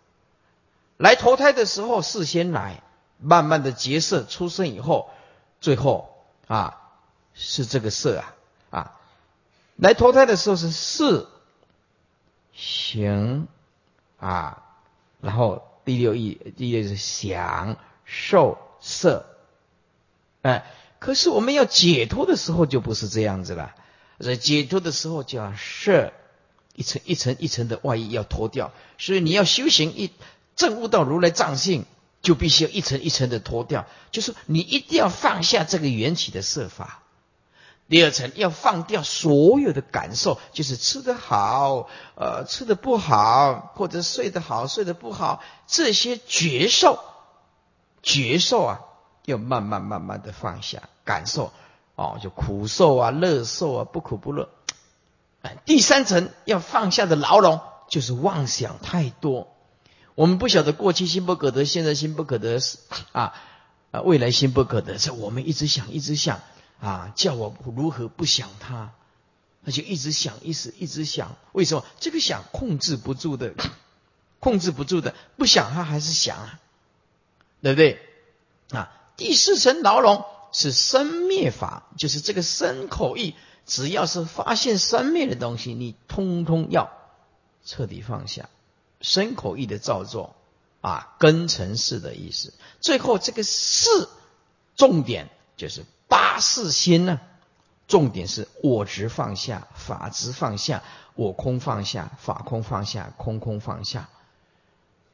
[0.96, 2.80] 来投胎的时候事先来，
[3.18, 5.10] 慢慢的结色，出生以后，
[5.60, 6.80] 最后啊
[7.34, 8.34] 是这个色啊
[8.70, 9.00] 啊，
[9.76, 11.30] 来投胎的时候是色
[12.52, 13.48] 行
[14.18, 14.62] 啊，
[15.20, 19.26] 然后第六意第六是想受色，
[20.42, 20.64] 哎，
[20.98, 23.74] 可是我们要解脱的时候就不是这样子了，
[24.40, 26.12] 解脱的时候就要摄。
[26.76, 30.10] 一层一层一层的外衣要脱掉，所以你要修行一
[30.56, 31.84] 证悟到如来藏性，
[32.24, 33.86] 就必须要一层一层的脱掉。
[34.10, 36.98] 就是你一定要放下这个缘起的设法。
[37.86, 46.98] 第二层要放掉所有的感受，就是吃得好，呃，吃得不好，或者睡得好，睡得不好，这些觉受，
[48.02, 48.80] 觉受啊，
[49.26, 51.52] 要慢慢慢慢的放下感受，
[51.94, 54.48] 哦，就苦受啊，乐受啊，不苦不乐。
[55.66, 57.60] 第三层要放下的牢笼
[57.90, 59.53] 就是妄想太多。
[60.14, 62.78] 我们不晓得过去心不可得，现在心不可得是
[63.12, 63.34] 啊
[63.90, 66.40] 啊，未来心不可得，是我们一直想，一直想
[66.80, 68.92] 啊，叫我如何不想他，
[69.62, 71.36] 那就一直想，一直一直想。
[71.52, 73.54] 为什么这个想控制不住的，
[74.38, 76.60] 控制不住的，不想他还是想啊，
[77.62, 78.00] 对不对？
[78.70, 83.34] 啊，第四层牢笼是生灭法，就是这个身口意。
[83.66, 86.90] 只要是发现生灭的东西，你通通要
[87.64, 88.50] 彻底放下，
[89.04, 90.34] 身口意的造作
[90.80, 92.54] 啊，根尘世的意思。
[92.80, 94.08] 最后这个事
[94.76, 95.28] 重点
[95.58, 97.20] 就是八事心呢，
[97.86, 100.82] 重点是我执放下，法执放下，
[101.14, 104.08] 我空放下，法空放下，空空放下。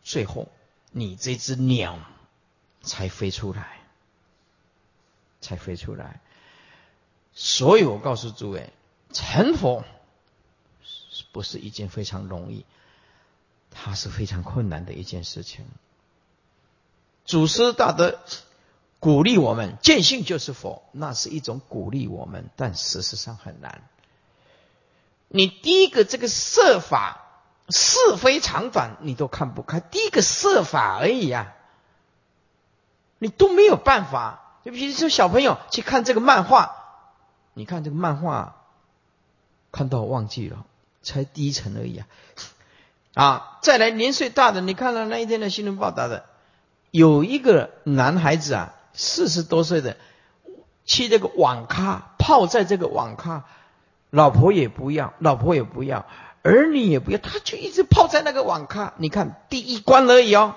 [0.05, 0.49] 最后
[0.93, 1.99] 你这只鸟
[2.82, 3.80] 才飞出来，
[5.41, 6.20] 才飞出来。
[7.32, 8.72] 所以我告诉诸位，
[9.12, 9.84] 成佛
[11.32, 12.64] 不是一件非常容易，
[13.71, 15.64] 它是非常困难的一件事情。
[17.25, 18.18] 祖师大德
[18.99, 23.83] 鼓励我们见性就是佛，那是一种鼓励我们，但事实上很难。
[25.29, 27.27] 你第一个这个设法
[27.68, 31.55] 是非长短你都看不开，第一个设法而已啊，
[33.18, 34.59] 你都没有办法。
[34.64, 36.77] 就比如说小朋友去看这个漫画。
[37.53, 38.57] 你看这个漫画，
[39.73, 40.64] 看到忘记了，
[41.03, 42.07] 才第一层而已啊！
[43.15, 46.25] 啊，再来年岁大的，你看到那一天的新闻报道的，
[46.91, 49.97] 有一个男孩子啊，四十多岁的，
[50.85, 53.45] 去这个网咖泡在这个网咖，
[54.11, 56.07] 老婆也不要，老婆也不要，
[56.43, 58.95] 儿女也不要，他就一直泡在那个网咖。
[58.97, 60.55] 你看第一关而已哦，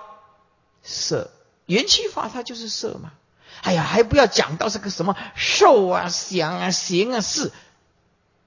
[0.84, 1.32] 色
[1.66, 3.14] 元气法，它就是色嘛。
[3.62, 7.52] 哎呀，还不要讲到这个什么受啊、想啊、行啊、事，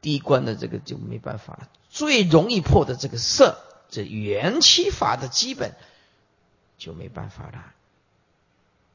[0.00, 1.68] 第一关的这个就没办法了。
[1.88, 5.74] 最容易破的这个色，这元气法的基本
[6.78, 7.72] 就没办法了。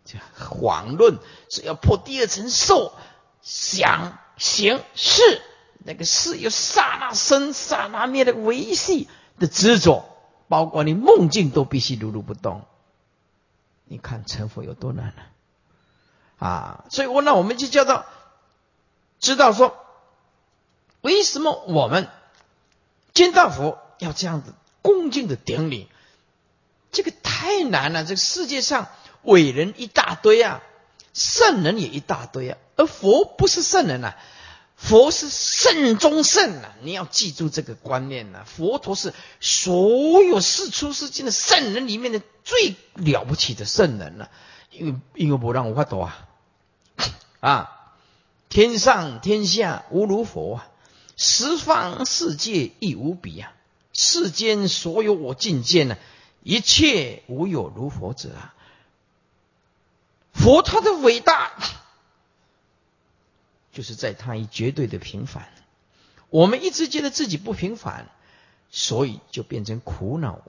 [0.03, 1.19] 这遑论
[1.49, 2.93] 是要破第二层受、
[3.41, 5.21] 想、行、事，
[5.77, 9.07] 那个事有刹那生、刹那灭的维系
[9.39, 10.05] 的执着，
[10.47, 12.65] 包括你梦境都必须如如不动。
[13.85, 15.21] 你看成佛有多难呢？
[16.39, 18.05] 啊，所以我那我们就叫做
[19.19, 19.77] 知道说，
[21.01, 22.09] 为什么我们
[23.13, 25.87] 见到佛要这样子恭敬的顶礼？
[26.91, 28.03] 这个太难了。
[28.03, 28.89] 这个世界上
[29.23, 30.61] 伟人一大堆啊，
[31.13, 34.15] 圣人也一大堆啊，而佛不是圣人呐，
[34.75, 36.73] 佛是圣中圣呐。
[36.81, 44.29] 你要记住这个观念呐，佛陀是所有世出世间的圣人里面的最了不起的圣人了，
[44.71, 46.27] 因为因为不让我发多啊。
[47.39, 47.71] 啊，
[48.49, 50.67] 天上天下无如佛啊，
[51.15, 53.53] 十方世界亦无比啊，
[53.93, 55.97] 世间所有我境界呢，
[56.43, 58.55] 一切无有如佛者啊。
[60.33, 61.51] 佛他的伟大，
[63.73, 65.49] 就是在他以绝对的平凡。
[66.29, 68.07] 我们一直觉得自己不平凡，
[68.69, 70.41] 所以就变成苦恼。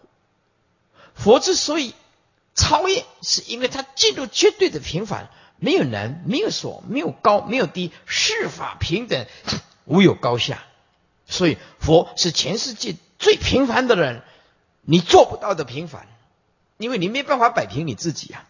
[1.14, 1.94] 佛之所以
[2.54, 5.30] 超越，是因为他进入绝对的平凡。
[5.56, 9.26] 没有难，没有所，没有高，没有低，世法平等，
[9.84, 10.64] 无有高下。
[11.28, 14.20] 所以佛是全世界最平凡的人，
[14.82, 16.06] 你做不到的平凡，
[16.76, 18.44] 因为你没办法摆平你自己啊，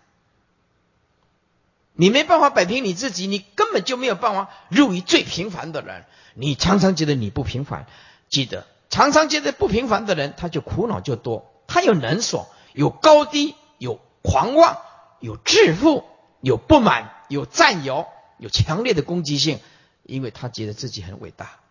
[1.92, 6.04] 你没办法摆平你自己，你根本就没有办法入于最平凡的人。
[6.34, 7.86] 你常常觉得你不平凡，
[8.28, 14.78] 记得常常觉得不平凡的人，他就苦恼就多，他有能所，有高低，有狂妄，
[15.20, 16.04] 有自负。
[16.44, 19.60] 有不满，有占有，有强烈的攻击性，
[20.02, 21.61] 因为他觉得自己很伟大。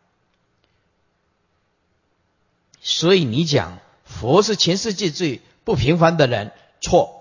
[2.81, 6.51] 所以你讲佛是全世界最不平凡的人，
[6.81, 7.19] 错。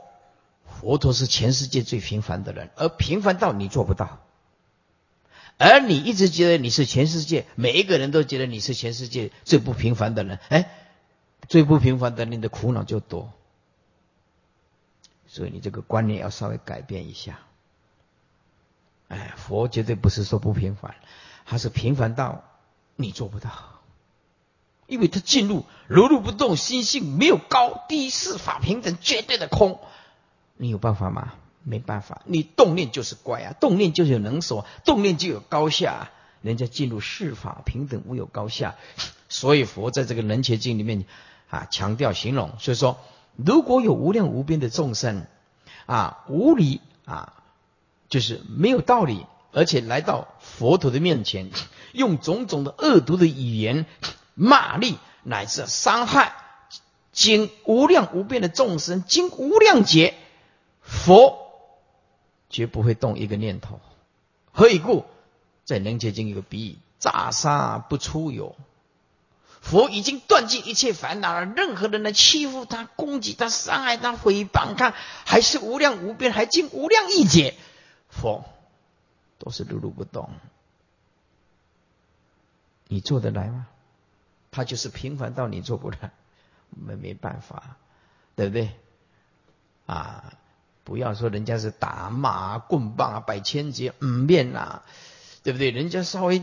[0.81, 4.19] 佛陀是全世界最平凡的人，而平凡到你做不到。
[5.59, 10.71] 而你一直觉得你是全世界每一个人都觉得你是全世界最不平凡的人，哎，
[11.49, 13.31] 最不平凡的人的苦恼就多。
[15.27, 17.41] 所以你这个观念要稍微改变一下。
[19.09, 20.95] 哎，佛绝对不是说不平凡，
[21.45, 22.43] 他是平凡到
[22.97, 23.80] 你做不到，
[24.91, 29.81] 因为他进入如如不动，心性没有高低，四法平等，绝对的空。
[30.57, 31.33] 你有办法吗？
[31.63, 36.11] 没办法，你动念就是乖啊，动念就是有能手，动念就有高下。
[36.43, 38.77] 人家进入世法平等，无有高下。
[39.29, 41.05] 所以佛在这个《人切经》里面
[41.51, 42.99] 啊，强调形容，所以说，
[43.37, 45.27] 如果有无量无边的众生
[45.87, 47.35] 啊，无理啊，
[48.09, 51.51] 就是没有道理，而且来到佛陀的面前，
[51.93, 53.85] 用种种的恶毒的语言
[54.41, 56.33] 骂力乃至伤害，
[57.13, 60.15] 经无量无边的众生，经无量劫，
[60.81, 61.39] 佛。
[62.49, 63.81] 绝不会动一个念头。
[64.51, 65.05] 何以故？
[65.65, 68.57] 在《能结经》有个比喻：炸杀不出有。
[69.61, 74.95] 佛已经断尽一切烦恼了，任何人来欺负他、攻击他、伤害他、诽谤他，
[75.27, 77.55] 还是无量无边，还经无量亿劫，
[78.09, 78.45] 佛
[79.39, 80.31] 都是如如不动。
[82.89, 83.69] 你做得来吗？
[84.51, 86.11] 他就是平凡到你做不来，
[86.71, 87.77] 没没办法，
[88.37, 88.71] 对不对？
[89.87, 90.33] 啊。
[90.83, 94.83] 不要说人家是打马棍棒啊，百千劫五面呐，
[95.45, 95.71] 对不对？
[95.71, 96.43] 人家稍微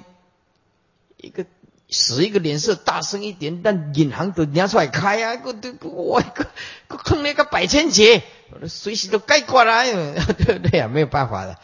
[1.17, 1.45] 一个
[1.89, 5.41] 使一个脸色大声一点，但银行都拿出来开啊！
[5.43, 6.23] 我我我
[6.87, 8.23] 我坑那个百千劫，
[8.69, 9.91] 随时都该过来，
[10.37, 10.87] 对不对呀？
[10.87, 11.59] 没有办法的，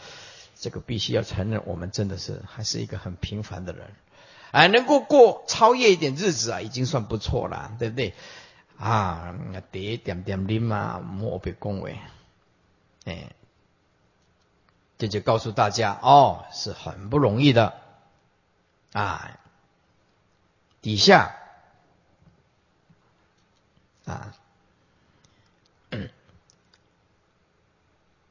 [0.58, 3.86] 这个必须要承认，我们真的是还是一个很平凡的人，
[4.54, 8.14] 哎，能够过超越一点日子啊，已经算不错了，对不对？
[8.78, 9.34] 啊，
[9.72, 11.98] 得一点点拎啊，莫被恭维。
[13.04, 13.32] 哎，
[14.96, 17.74] 这就告诉大家哦，是很不容易的
[18.92, 19.40] 啊。
[20.80, 21.34] 底下
[24.04, 24.34] 啊，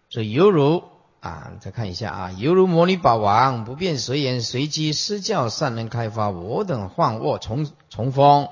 [0.10, 0.90] 这犹如
[1.24, 8.50] 啊，再看一下啊，犹如摩尼宝王不变随缘随机施教善能开发我等幻卧重重封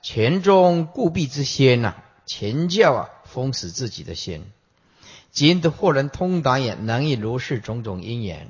[0.00, 1.94] 泉中固壁之先呐，
[2.24, 4.46] 前教啊封死自己的心。
[5.30, 8.48] 今得或人通达也，能以如是种种因缘，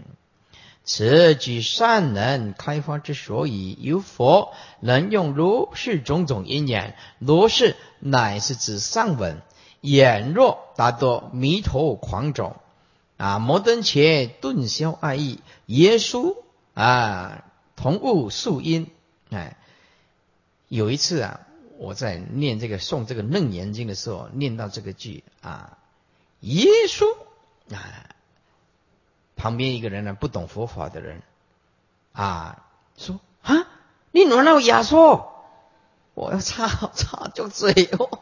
[0.85, 3.77] 此举善能开发之所以。
[3.81, 9.43] 有佛能用如是种种因缘，如是乃是指上文。
[9.81, 12.57] 眼若达多迷头狂走
[13.17, 15.41] 啊，摩登伽顿消爱意。
[15.67, 16.37] 耶稣
[16.75, 17.45] 啊，
[17.77, 18.91] 同悟素因。
[19.31, 19.57] 哎，
[20.69, 21.41] 有一次啊，
[21.79, 25.79] 我在念这个诵这个楞严经的时候，念到这个句啊。
[26.41, 27.05] 耶稣
[27.75, 28.11] 啊，
[29.37, 31.23] 旁边一个人呢，不懂佛法的人
[32.13, 33.67] 啊，说啊，
[34.13, 35.33] 你哪有亚说？
[36.15, 38.21] 我要插插就嘴哦，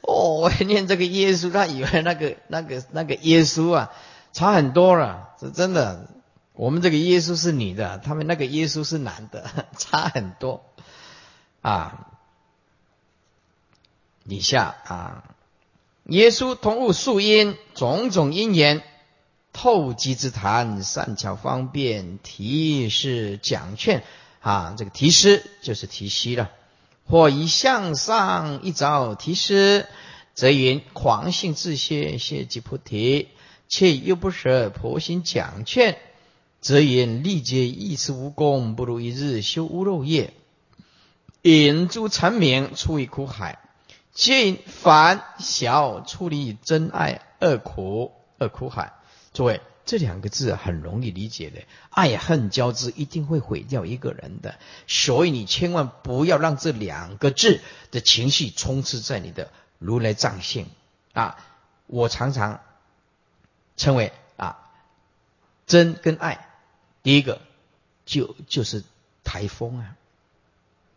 [0.00, 3.92] 哦，我念这个耶稣，他以为那个那个那个耶稣啊，
[4.36, 6.10] 差很多了，是真的。
[6.52, 10.62] 我们这个耶稣是女的，他们那个耶稣是男的， 差很多
[11.62, 12.08] 啊。
[14.24, 15.24] 以下啊。
[16.04, 18.82] 耶稣同悟树因种种因缘，
[19.54, 24.04] 透机之谈，善巧方便提示讲劝
[24.40, 26.50] 啊，这个提示就是提息了。
[27.08, 29.86] 或以向上一招提示，
[30.34, 33.28] 则云狂性自歇，歇即菩提；
[33.68, 35.98] 且又不舍婆心讲劝，
[36.60, 40.32] 则云历劫一次无功，不如一日修无漏业，
[41.42, 43.58] 引诸残明，出于苦海。
[44.12, 48.94] 皆因烦小处理真爱恶苦恶苦海，
[49.34, 51.60] 诸位这两个字很容易理解的，
[51.90, 57.60] 爱恨交织一定会毁掉一个人的，所以你千万不要让这两个字
[57.90, 60.66] 的情绪充斥在你的如来藏性
[61.12, 61.36] 啊！
[61.86, 62.60] 我常常
[63.76, 64.70] 称为啊
[65.66, 66.48] 真跟爱，
[67.02, 67.40] 第一个
[68.04, 68.84] 就就是
[69.24, 69.96] 台风啊，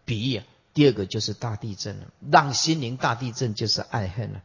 [0.06, 0.44] 比喻。
[0.72, 4.42] 第二个就是大地震了，让心灵大地震就是爱恨了，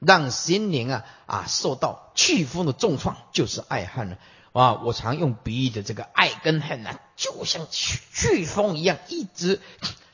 [0.00, 4.18] 让心灵啊啊受到飓风的重创就是爱恨了
[4.52, 4.72] 啊！
[4.82, 9.60] 我常用比喻的这个爱跟恨啊，就像飓风一样，一直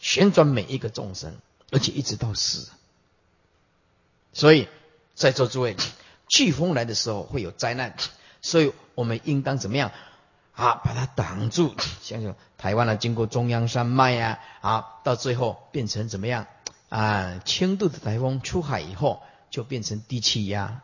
[0.00, 1.38] 旋转每一个众生，
[1.70, 2.68] 而且一直到死。
[4.34, 4.68] 所以
[5.14, 5.76] 在座诸位，
[6.32, 7.94] 飓风来的时候会有灾难，
[8.40, 9.92] 所以我们应当怎么样？
[10.54, 11.74] 啊，把它挡住。
[12.00, 16.46] 想想台湾呢，经过中央山脉呀，啊，到最后变成怎么样？
[16.88, 20.80] 啊，轻度的台风出海以后，就变成低气压，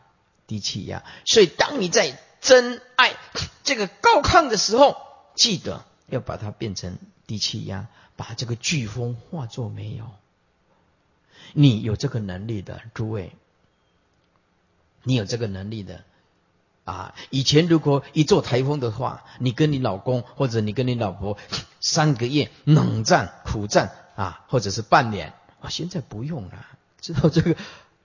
[0.47, 1.03] 低气压。
[1.25, 3.17] 所以，当你在真爱
[3.65, 4.97] 这个高亢的时候，
[5.35, 7.87] 记得要把它变成低气压，
[8.17, 10.11] 把这个飓风化作没有。
[11.55, 13.33] 你有这个能力的，诸位，
[15.03, 16.03] 你有这个能力的
[16.85, 17.15] 啊！
[17.31, 21.37] 以前如果一做台风的话，你跟你老公或者你跟你老婆
[21.81, 25.35] 三个月冷战苦战啊，或者是半年。
[25.61, 26.67] 啊，现在不用了，
[27.01, 27.57] 知道这个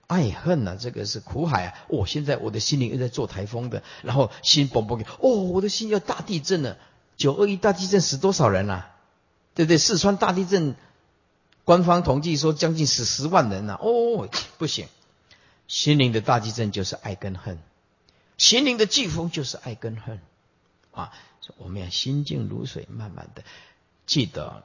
[0.08, 1.74] 爱恨呐，这个是苦海啊！
[1.88, 6.76] 哦，现在我的心灵又在做台风的，然后心嘣嘣的，哦，我的心要大地震了，
[7.16, 8.90] 九二一大地震死多少人啊？
[9.54, 9.78] 对不对？
[9.78, 10.74] 四川大地震，
[11.62, 13.78] 官方统计说将近死十万人呐！
[13.80, 14.28] 哦，
[14.58, 14.88] 不行，
[15.68, 17.58] 心灵的大地震就是爱跟恨，
[18.38, 20.20] 心灵的飓风就是爱跟恨
[20.92, 21.12] 啊！
[21.58, 23.42] 我们要心静如水，慢慢的
[24.06, 24.64] 记得。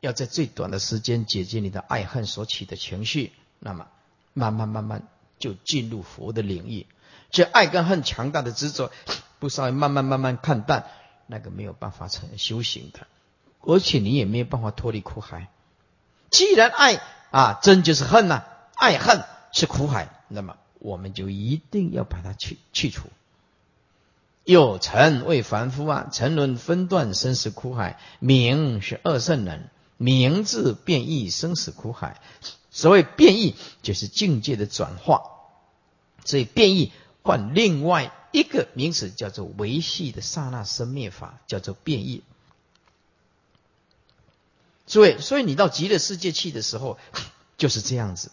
[0.00, 3.86] 要在最短的时间解决你的爱恨所起的情绪，那么
[4.34, 6.86] 慢慢慢慢就进入佛的领域。
[7.30, 8.92] 这爱跟恨强大的执着，
[9.38, 10.90] 不稍微慢慢慢慢看淡，
[11.26, 13.06] 那个没有办法成修行的，
[13.62, 15.48] 而且你也没有办法脱离苦海。
[16.30, 23.08] 既然爱啊真就是恨呐，爱恨是苦海，那么我们就一定要把它去去除。
[24.44, 29.70] 有尘为凡夫啊，沉沦分段生死苦海，名是二圣人。
[29.96, 32.20] 名字变异，生死苦海。
[32.70, 35.22] 所谓变异，就是境界的转化。
[36.24, 42.22] 所以变异换另外一个名词，叫做维系的刹那生灭法，叫做变异。
[44.86, 46.98] 诸位，所以你到极乐世界去的时候，
[47.56, 48.30] 就是这样子。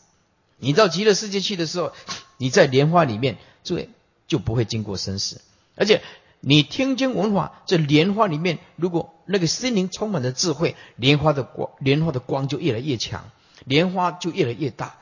[0.62, 1.92] 你到极乐世界去的时候，
[2.38, 3.90] 你在莲花里面，诸位
[4.28, 5.42] 就不会经过生死，
[5.76, 6.02] 而且。
[6.44, 13.30] 你听经闻法，这莲花里面，如果那个心灵充满了智慧，莲花的光，莲花的光就越来越强，
[13.64, 14.96] 莲花就越来越大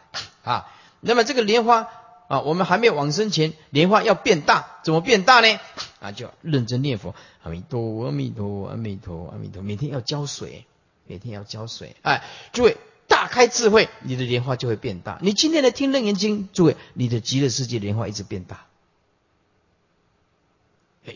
[0.43, 0.69] 啊。
[0.99, 1.87] 那么这个莲花
[2.27, 5.59] 啊，我们还没有往生前，莲花要变大，怎么变大呢？
[6.01, 10.65] 啊，就要认真念佛，阿弥陀，阿弥陀，阿弥陀，阿弥陀，每天要浇水，
[11.07, 11.95] 每天要浇水。
[12.01, 12.75] 哎，诸位，
[13.09, 15.19] 大开智慧，你的莲花就会变大。
[15.21, 18.65] 你今天来听楞严经，诸位，你的极乐世界莲花一直变大。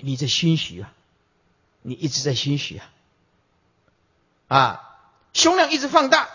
[0.02, 0.92] 你在熏许啊，
[1.84, 2.90] 你一直在熏许啊，
[4.48, 4.82] 啊，
[5.34, 6.30] 胸量一直放大，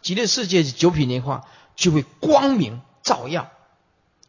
[0.00, 1.46] 极乐世界九品莲花
[1.76, 3.52] 就会光明照耀，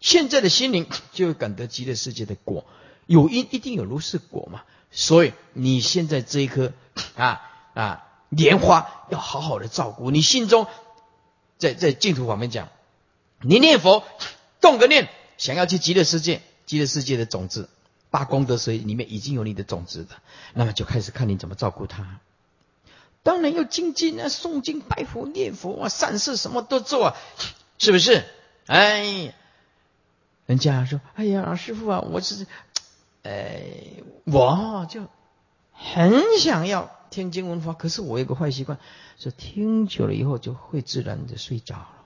[0.02, 2.66] 现在的心灵就会感得极乐世界的果，
[3.06, 6.74] 有因一定有如是果嘛，所以你现在这一颗
[7.16, 7.42] 啊
[7.74, 8.04] 啊
[8.36, 10.68] 莲花要好好的照顾，你心中
[11.58, 12.70] 在在净土方面讲，
[13.42, 14.04] 你念佛
[14.62, 17.70] 动个念，想要去极乐世界，极乐世界的种子。
[18.10, 20.16] 大功德水里面已经有你的种子的，
[20.54, 22.20] 那么就开始看你怎么照顾它。
[23.24, 27.16] 当然要精进啊，诵经、拜佛、念佛啊，善事什么都做，啊，
[27.80, 28.24] 是不是？
[28.68, 29.34] 哎，
[30.46, 32.46] 人家说：“哎呀，师傅啊，我是……
[33.24, 33.64] 哎，
[34.26, 35.08] 我就
[35.72, 38.80] 很想要天经文法，可是我有个坏习惯，
[39.18, 42.04] 是听久了以后就会自然的睡着了。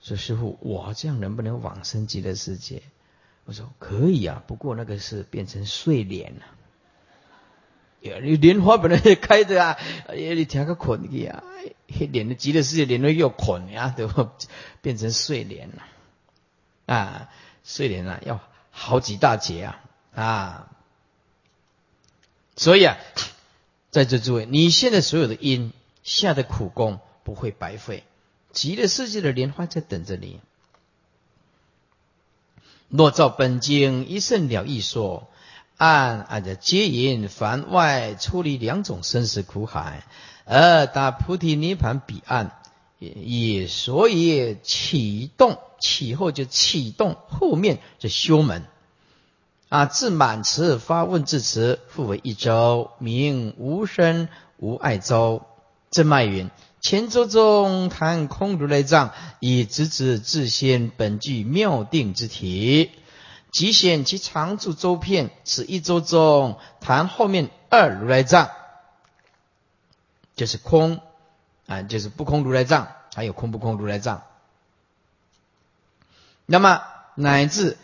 [0.00, 2.82] 说师傅，我这样能不能往生极乐世界？”
[3.46, 6.46] 我说可以啊，不过那个是变成睡莲了。
[8.20, 9.78] 你莲花本来也开着啊，
[10.08, 11.42] 哎，你调个捆去啊，
[11.86, 14.28] 莲的极乐世界莲都要捆呀，对不？
[14.82, 15.82] 变成睡莲了
[16.86, 17.30] 啊，
[17.64, 18.40] 睡莲啊，要
[18.70, 19.80] 好几大节啊
[20.14, 20.70] 啊。
[22.56, 22.96] 所以啊，
[23.94, 25.72] 在这诸位，你现在所有的因
[26.02, 28.02] 下的苦功不会白费，
[28.50, 30.40] 极乐世界的莲花在等着你。
[32.88, 35.28] 若照本经一圣了义说，
[35.76, 40.04] 按按着接引凡外出离两种生死苦海，
[40.44, 42.50] 而达菩提涅盘彼岸，
[42.98, 48.64] 也也所以启动启后就启动后面这修门
[49.74, 55.42] 啊，自满词发问至词，复为一周，名无生无爱周。
[55.90, 56.48] 正脉云。
[56.80, 59.10] 前周中谈空如来藏，
[59.40, 62.92] 以直指自先本具妙定之体，
[63.50, 65.32] 即显其常住周片。
[65.42, 68.50] 此一周中谈后面二如来藏，
[70.36, 71.00] 就是空
[71.66, 74.22] 啊，就是不空如来藏，还有空不空如来藏。
[76.46, 76.80] 那么
[77.16, 77.76] 乃至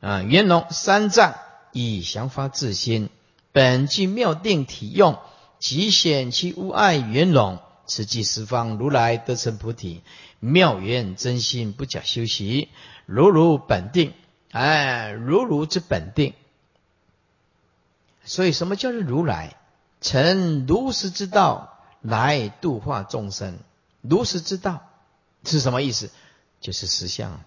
[0.00, 1.34] 啊圆融三藏，
[1.72, 3.10] 以降发自心，
[3.52, 5.18] 本具妙定体用，
[5.58, 7.58] 即显其无碍圆融。
[7.88, 10.02] 此即十方如来得成菩提，
[10.40, 12.68] 妙缘真心不假修习，
[13.06, 14.12] 如如本定，
[14.50, 16.34] 哎，如如之本定。
[18.24, 19.56] 所以什么叫做如来？
[20.00, 23.58] 成如实之道来度化众生。
[24.02, 24.82] 如实之道
[25.44, 26.10] 是什么意思？
[26.60, 27.40] 就是实相。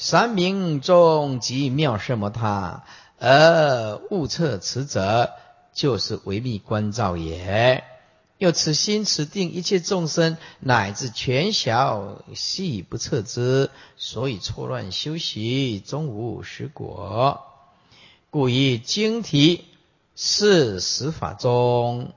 [0.00, 2.84] 三明中即妙什么他，
[3.18, 5.32] 而悟测此者，
[5.72, 7.82] 就是唯密观照也。
[8.36, 17.44] 又此心此定一切众生乃至全小细不测之，所以错乱修习，终无实果。
[18.30, 19.64] 故以经题
[20.14, 22.12] 是实法中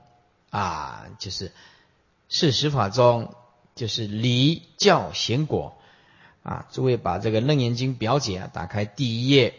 [0.50, 1.50] 啊，就是
[2.28, 3.34] 是实法中，
[3.74, 5.74] 就是离教显果
[6.42, 6.66] 啊。
[6.72, 9.54] 诸位把这个《楞严经》表解啊，打开第一页，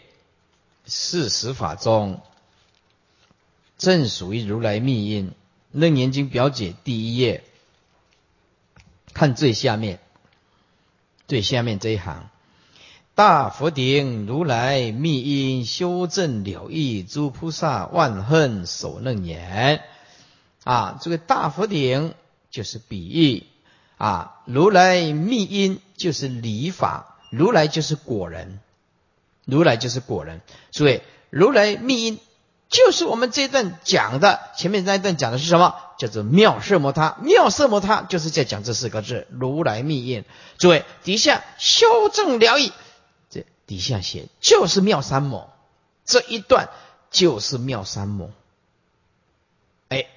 [0.86, 2.21] 是实法中，
[3.77, 5.34] 正属于如来密因。
[5.71, 7.43] 楞严经表解第一页，
[9.13, 9.99] 看最下面，
[11.27, 12.29] 最下面这一行：
[13.15, 19.81] 大佛顶如来密因修正了义诸菩萨万恨守楞严。
[20.63, 22.13] 啊，这个大佛顶
[22.51, 23.47] 就是比喻
[24.04, 28.60] 啊，如来密因就是理法，如来就是果人，
[29.45, 30.41] 如来就是果人。
[30.72, 32.20] 所以如来密因。
[32.70, 35.76] 就是我们这一段讲的，前面那一段讲的是什么？
[35.99, 40.26] 叫做妙色摩他，妙色摩他就是在讲这四个字：如来密印。
[40.58, 42.74] 诸位，底下修正了义，
[43.30, 45.51] 这底下写就是妙三摩，
[46.04, 46.70] 这一段
[47.12, 48.32] 就是妙三摩。
[49.89, 50.08] 哎，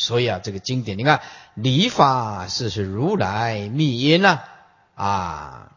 [0.00, 1.20] 所以啊，这个经典，你看
[1.54, 4.40] 理法是是如来密因呐，
[4.94, 5.72] 啊，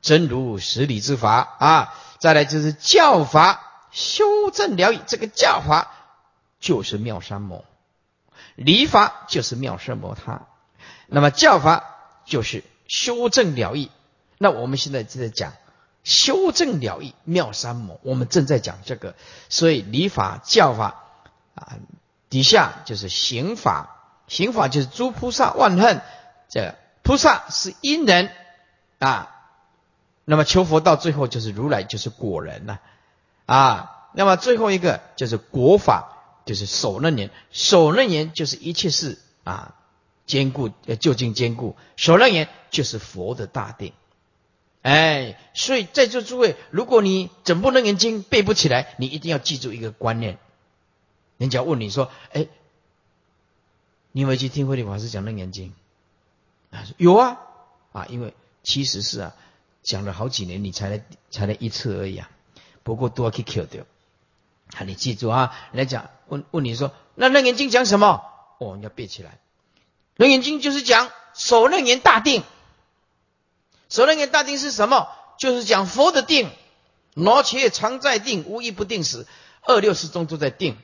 [0.00, 3.68] 真如实理之法啊，再来就是教法。
[3.92, 5.92] 修正疗愈这个教法
[6.60, 7.66] 就是妙三摩，
[8.54, 10.46] 理法就是妙色摩他，
[11.08, 11.84] 那么教法
[12.24, 13.90] 就是修正疗愈。
[14.38, 15.52] 那我们现在正在讲
[16.04, 19.14] 修正疗愈妙三摩，我们正在讲这个，
[19.50, 21.02] 所以理法教法
[21.54, 21.76] 啊，
[22.32, 23.90] 底下就是刑法，
[24.26, 26.00] 刑法就是诸菩萨万恨，
[26.48, 28.30] 这菩萨是因人
[28.98, 29.28] 啊，
[30.24, 32.78] 那么求佛到最后就是如来就是果人呐。
[33.44, 37.28] 啊，那么最后一个就是国法，就是守楞严。
[37.50, 39.74] 守楞严就是一切事啊，
[40.24, 41.76] 坚固呃，就近坚固。
[41.96, 43.92] 守楞严就是佛的大定。
[44.80, 50.38] 哎，所以在座诸位，如果你整部楞严经背不起来，你一定要记住一个观念。
[51.42, 52.46] 人家问你说：“哎，
[54.12, 55.74] 你有没有去听慧理法师讲楞严经？”
[56.70, 57.40] 他说：“有啊，
[57.92, 58.32] 啊，因为
[58.62, 59.34] 其实是啊，
[59.82, 62.30] 讲了好几年，你才来才来一次而已啊。”
[62.84, 63.84] 不过都要去 Q 掉，
[64.76, 65.52] 啊，你记住啊！
[65.72, 68.22] 来讲问问你说，那楞严经讲什么？
[68.58, 69.40] 哦，你要背起来。
[70.14, 72.44] 楞严经就是讲守楞严大定。
[73.88, 75.08] 守楞严大定是什么？
[75.38, 76.50] 就是讲佛的定，
[77.14, 79.26] 罗切常在定，无一不定时，
[79.62, 80.76] 二六十中都在定。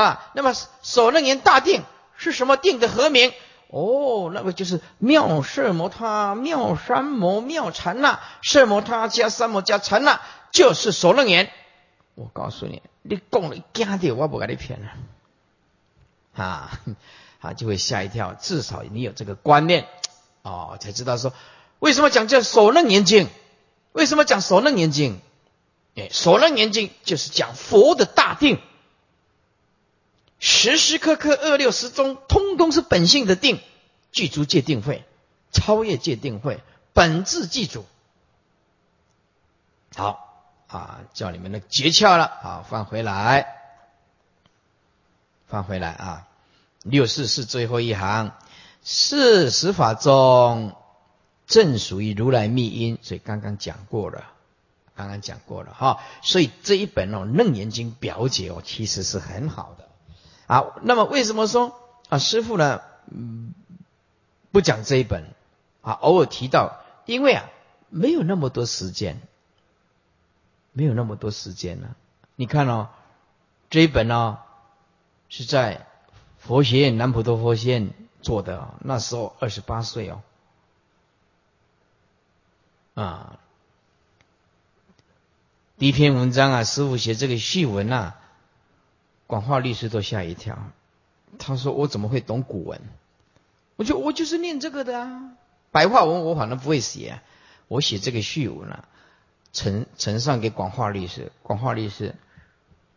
[0.00, 1.82] 啊，那么守楞严大定
[2.16, 3.32] 是什么定的合名？
[3.68, 10.20] 哦，那个就是妙色摩他、妙三摩、妙禅那，色摩他加三摩加禅那。
[10.52, 11.50] 就是守楞严，
[12.14, 14.92] 我告诉你，你讲了惊掉，我不给你骗了，
[16.40, 16.78] 啊，
[17.42, 18.34] 啊就会吓一跳。
[18.34, 19.88] 至少你有这个观念，
[20.42, 21.32] 哦，才知道说
[21.80, 23.28] 为什么讲叫守楞严经，
[23.90, 25.20] 为什么讲守楞严经？
[25.96, 28.60] 哎，守楞严经就是讲佛的大定，
[30.38, 33.60] 时时刻刻二六时中，通通是本性的定，
[34.12, 35.04] 具足界定会，
[35.52, 36.60] 超越界定会，
[36.92, 37.84] 本质记住，
[39.94, 40.22] 好。
[40.66, 42.32] 啊，教你们的诀窍了。
[42.42, 43.46] 好，放回来，
[45.46, 46.26] 放回来啊。
[46.82, 48.32] 六四是最后一行，
[48.82, 50.74] 四十法中
[51.46, 54.24] 正属于如来密因，所以刚刚讲过了，
[54.96, 56.00] 刚刚讲过了哈。
[56.22, 59.88] 所以这一本哦《楞严经》表解哦，其实是很好的
[60.46, 60.76] 啊。
[60.82, 61.78] 那么为什么说
[62.08, 62.80] 啊师傅呢？
[63.10, 63.54] 嗯，
[64.52, 65.24] 不讲这一本
[65.82, 67.44] 啊，偶尔提到，因为啊
[67.90, 69.20] 没有那么多时间。
[70.76, 71.94] 没有那么多时间了。
[72.34, 72.88] 你看哦，
[73.70, 74.40] 这一本呢
[75.28, 75.86] 是在
[76.38, 80.20] 佛学院南普陀佛学院做的，那时候二十八岁哦。
[82.94, 83.38] 啊，
[85.78, 88.20] 第一篇文章啊，师傅写这个序文啊，
[89.26, 90.58] 广化律师都吓一跳。
[91.38, 92.80] 他说：“我怎么会懂古文？
[93.76, 95.32] 我就我就是念这个的啊，
[95.70, 97.20] 白话文我反正不会写，
[97.68, 98.88] 我写这个序文啊。”
[99.54, 102.16] 呈呈上给广化律师，广化律师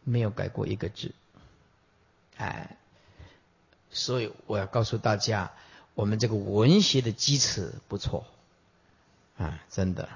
[0.04, 1.14] 没有改过一个字，
[2.36, 2.78] 哎，
[3.92, 5.52] 所以我要告诉大家，
[5.94, 8.26] 我们这个文学的基础不错，
[9.38, 10.10] 啊，真的。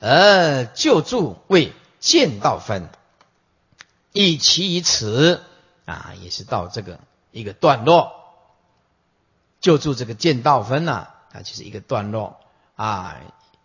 [0.00, 2.88] 而救助为见道分，
[4.12, 5.42] 一其以此
[5.84, 7.00] 啊，也是到这个
[7.30, 8.12] 一个段落，
[9.60, 12.40] 就住这个见道分呐，啊，就是一个段落
[12.76, 13.20] 啊。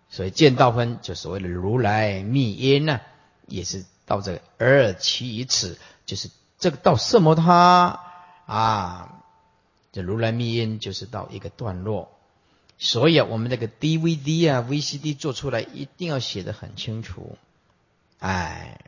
[0.09, 3.01] 所以见道分就所谓的如来密因呢，
[3.45, 7.99] 也是到这个而其以此，就是这个到色摩他
[8.45, 9.23] 啊，
[9.91, 12.09] 这如来密因就是到一个段落。
[12.77, 17.37] 所以啊，我们这个 DVD 啊、VCD 做出来一定要写的很清楚。
[18.19, 18.86] 哎，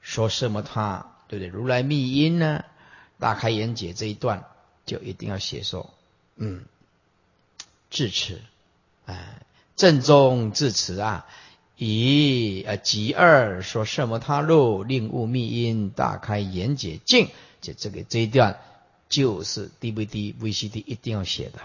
[0.00, 1.48] 说什么他对不对？
[1.48, 2.64] 如来密因呢？
[3.18, 4.44] 大开眼解这一段
[4.86, 5.92] 就一定要写说，
[6.36, 6.64] 嗯，
[7.90, 8.40] 至此，
[9.06, 9.42] 哎，
[9.74, 11.26] 正宗至此啊，
[11.76, 17.28] 以呃即二说什么他路令悟密因大开眼解境，
[17.60, 18.60] 就这个这一段
[19.08, 21.58] 就是 DVD、VCD 一定要写的。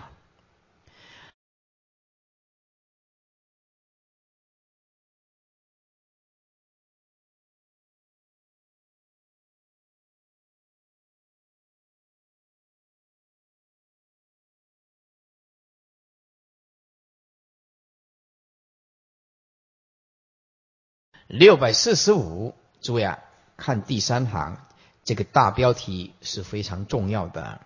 [21.34, 23.18] 六百四十五，诸位啊，
[23.58, 24.58] 看第三行，
[25.04, 27.60] 这个大标题是非常重要的。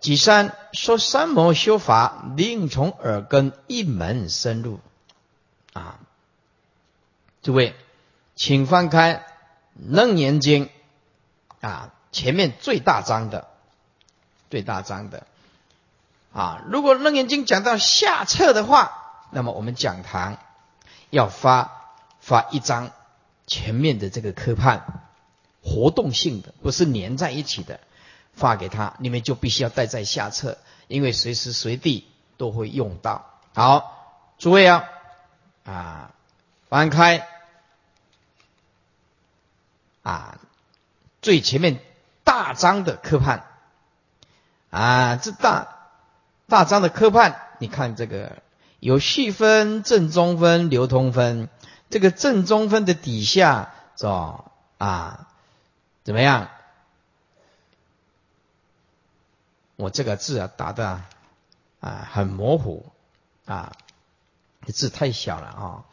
[0.00, 4.80] 几三说三摩修法，另从耳根一门深入。
[5.72, 6.00] 啊，
[7.42, 7.76] 诸位，
[8.34, 9.14] 请翻开
[9.88, 10.66] 《楞严经》
[11.60, 13.46] 啊，前面最大章的，
[14.50, 15.28] 最大章的。
[16.32, 20.38] 啊，如果《楞严经》讲到下册的话，那么我们讲堂
[21.10, 21.85] 要发。
[22.26, 22.90] 发一张
[23.46, 25.04] 前面的这个科判，
[25.62, 27.78] 活动性的，不是粘在一起的，
[28.34, 30.58] 发给他，你们就必须要带在下册，
[30.88, 33.30] 因为随时随地都会用到。
[33.54, 34.88] 好，诸位啊，
[35.64, 36.14] 啊，
[36.68, 37.28] 翻开
[40.02, 40.40] 啊，
[41.22, 41.78] 最前面
[42.24, 43.46] 大张的科判
[44.70, 45.68] 啊，这大
[46.48, 48.42] 大张的科判，你看这个
[48.80, 51.48] 有细分、正中分、流通分。
[51.88, 54.44] 这个正中分的底下，是吧？
[54.78, 55.28] 啊，
[56.04, 56.50] 怎么样？
[59.76, 61.02] 我这个字啊，打的
[61.80, 62.86] 啊很模糊
[63.44, 63.76] 啊，
[64.66, 65.84] 字太小了啊。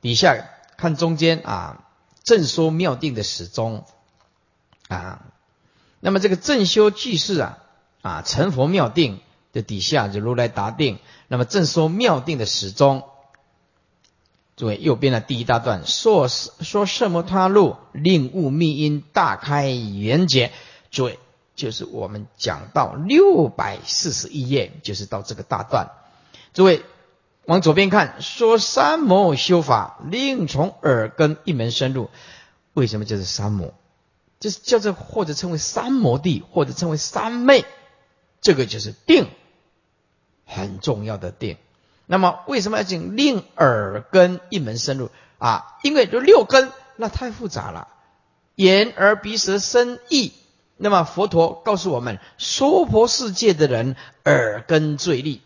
[0.00, 1.84] 底下看中间啊，
[2.24, 3.86] 正说妙定的始终
[4.88, 5.24] 啊。
[6.00, 7.58] 那么这个正修句式啊，
[8.02, 9.20] 啊成佛妙定
[9.52, 10.98] 的底下就如来达定。
[11.28, 13.08] 那么正说妙定的始终。
[14.56, 17.22] 诸位，右边的第一大段说说什么？
[17.22, 20.50] 他路令悟密因大开圆解。
[20.90, 21.18] 诸位，
[21.54, 25.90] 就是我们讲到六百四十一页，就是到这个大段。
[26.54, 26.82] 诸位
[27.44, 32.08] 往左边看，说三摩修法，令从耳根一门深入。
[32.72, 33.74] 为什么就是三摩？
[34.40, 37.66] 就是叫做或者称为三摩地，或者称为三昧。
[38.40, 39.28] 这个就是定，
[40.46, 41.58] 很重要的定。
[42.06, 45.76] 那么为什么要讲令耳根一门深入啊？
[45.82, 47.88] 因为就六根那太复杂了，
[48.54, 50.32] 眼耳鼻舌身意。
[50.76, 55.42] 那么佛陀告诉我们，娑婆世界的人耳根最利，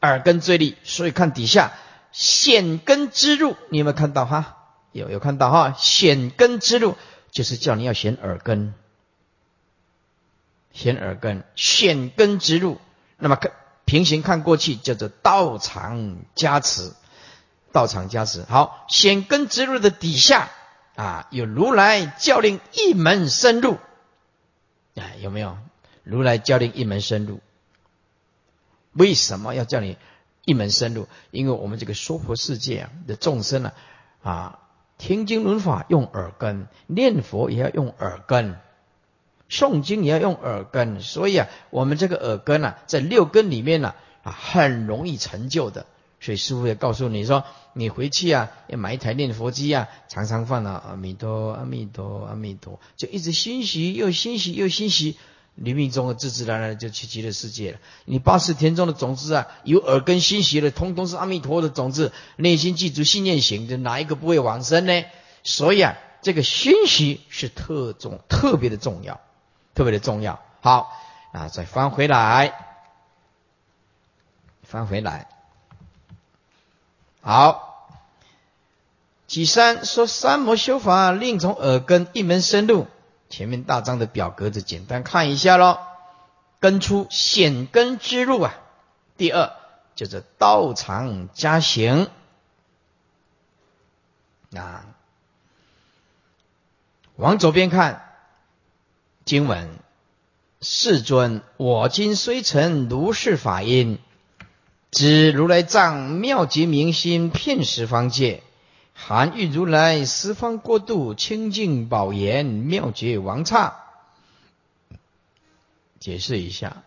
[0.00, 0.76] 耳根最利。
[0.84, 1.72] 所以看底下
[2.12, 4.56] 显根之路，你有没有看到哈？
[4.92, 5.74] 有有看到哈？
[5.76, 6.96] 显根之路
[7.30, 8.72] 就是叫你要显耳根，
[10.72, 12.78] 显耳根，显根之路。
[13.16, 13.50] 那么看。
[13.88, 16.92] 平行看过去叫做道场加持，
[17.72, 18.42] 道场加持。
[18.42, 20.50] 好，显根之路的底下
[20.94, 23.78] 啊，有如来教令一门深入，
[24.94, 25.56] 哎，有没有？
[26.02, 27.40] 如来教令一门深入，
[28.92, 29.96] 为什么要叫你
[30.44, 31.08] 一门深入？
[31.30, 33.72] 因为我们这个娑婆世界啊的众生呢，
[34.22, 34.58] 啊，
[34.98, 38.60] 听经闻法用耳根，念佛也要用耳根。
[39.50, 45.86] 诵经也要用耳根，所以啊，我们这个耳根啊，在六根里面呢啊，很容易成就的。
[46.20, 47.44] 所以师傅也告诉你说，
[47.74, 55.16] 你回去啊，要买一台念佛机啊，常常放啊，阿弥陀，阿弥陀，阿弥陀，就一直欣喜又欣喜又欣喜，
[55.54, 57.78] 临命中的自自然然就去极乐世界了。
[58.04, 65.04] 你八十田中的种子啊，有耳根欣喜的，通通是阿弥陀的种子，内心记住信念行，的，哪一个不会往生呢？
[65.44, 69.20] 所以啊，这个欣喜是特重特别的重要。
[69.78, 70.92] 特别的重要，好
[71.30, 72.52] 啊，再翻回来，
[74.64, 75.28] 翻回来，
[77.20, 77.64] 好。
[79.28, 82.88] 几三说三摩修法，另从耳根一门深入。
[83.28, 85.78] 前面大章的表格子简单看一下喽。
[86.58, 88.54] 根出显根之路啊。
[89.16, 89.52] 第二
[89.94, 92.10] 就是道场加行
[94.56, 94.86] 啊。
[97.14, 98.07] 往左边看
[99.28, 99.68] 经文，
[100.62, 103.98] 世尊，我今虽成如是法音，
[104.90, 108.42] 知如来藏妙极明心，遍十方界。
[108.94, 113.76] 含喻如来十方国度清净宝严妙觉王刹。
[116.00, 116.82] 解释一下，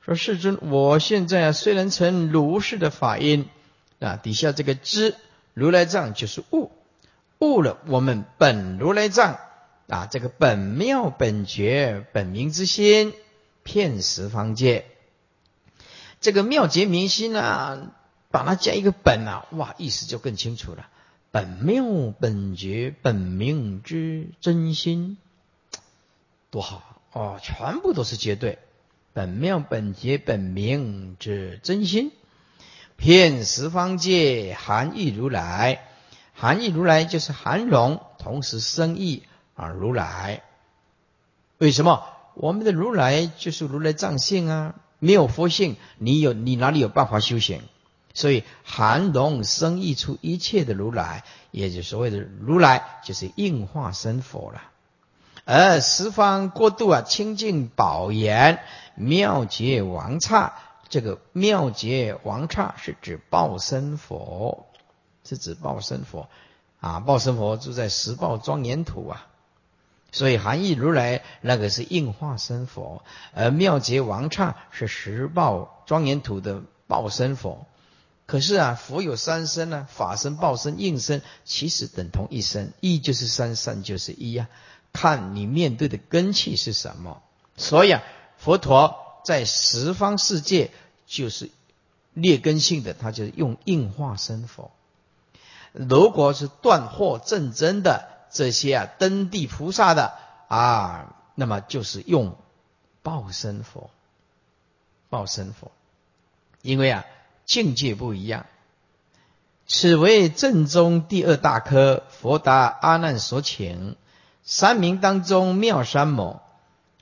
[0.00, 3.48] 说世尊，我现在虽然成如是的法音
[3.98, 5.16] 啊，底下这个知
[5.54, 6.70] 如来藏就是悟，
[7.40, 9.40] 悟了我们本如来藏
[9.90, 13.12] 啊，这个本妙本觉本明之心，
[13.64, 14.86] 片十方界。
[16.20, 17.92] 这个妙觉明心啊，
[18.30, 20.88] 把它加一个本啊，哇，意思就更清楚了。
[21.32, 21.84] 本妙
[22.18, 25.16] 本觉本明之真心，
[26.50, 27.38] 多好哦！
[27.42, 28.58] 全部都是绝对。
[29.12, 32.12] 本妙本觉本明之真心，
[32.96, 35.88] 遍十方界含义如来，
[36.34, 39.24] 含义如来就是含容，同时生意
[39.60, 40.42] 啊如来。
[41.58, 42.04] 为什么？
[42.34, 44.74] 我们的如来就是如来藏性啊！
[44.98, 47.60] 没有佛性，你有你哪里有办法修行？
[48.14, 54.62] 所以含容生溢出一切的如来，也就所谓的如来，就是应化身佛了。
[55.44, 58.60] 而十方过度啊，清净宝严
[58.94, 60.54] 妙觉王刹，
[60.88, 64.66] 这个妙觉王刹是指报身佛，
[65.24, 66.28] 是指报身佛
[66.80, 67.00] 啊。
[67.00, 69.26] 报身佛住在十报庄严土啊，
[70.12, 73.02] 所以含义如来那个是应化身佛，
[73.34, 77.66] 而妙觉王刹是十报庄严土的报身佛。
[78.26, 84.48] 可是啊，佛有三身呢，法身、报身、应身，其实等同一身，一就是三，三就是一呀。
[84.92, 87.22] 看你面对的根器是什么。
[87.56, 88.02] 所以啊，
[88.38, 90.70] 佛陀在十方世界
[91.06, 91.50] 就是
[92.14, 94.70] 劣根性的，他就是用应化身佛。
[95.72, 100.14] 如果是断惑正真的这些啊，登地菩萨的
[100.48, 102.36] 啊，那么就是用
[103.02, 103.90] 报身佛，
[105.08, 105.70] 报身佛，
[106.62, 107.04] 因为啊。
[107.46, 108.46] 境界不一样，
[109.66, 112.04] 此为正宗第二大科。
[112.10, 113.96] 佛达阿难所请，
[114.44, 116.42] 三名当中妙三摩，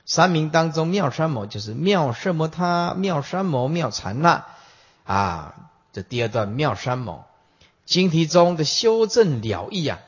[0.07, 4.47] 三名当中妙三摩就是妙摄摩他、妙三摩、妙禅那
[5.03, 5.53] 啊。
[5.93, 7.27] 这第二段妙三摩，
[7.85, 9.99] 经题中的修正了义啊，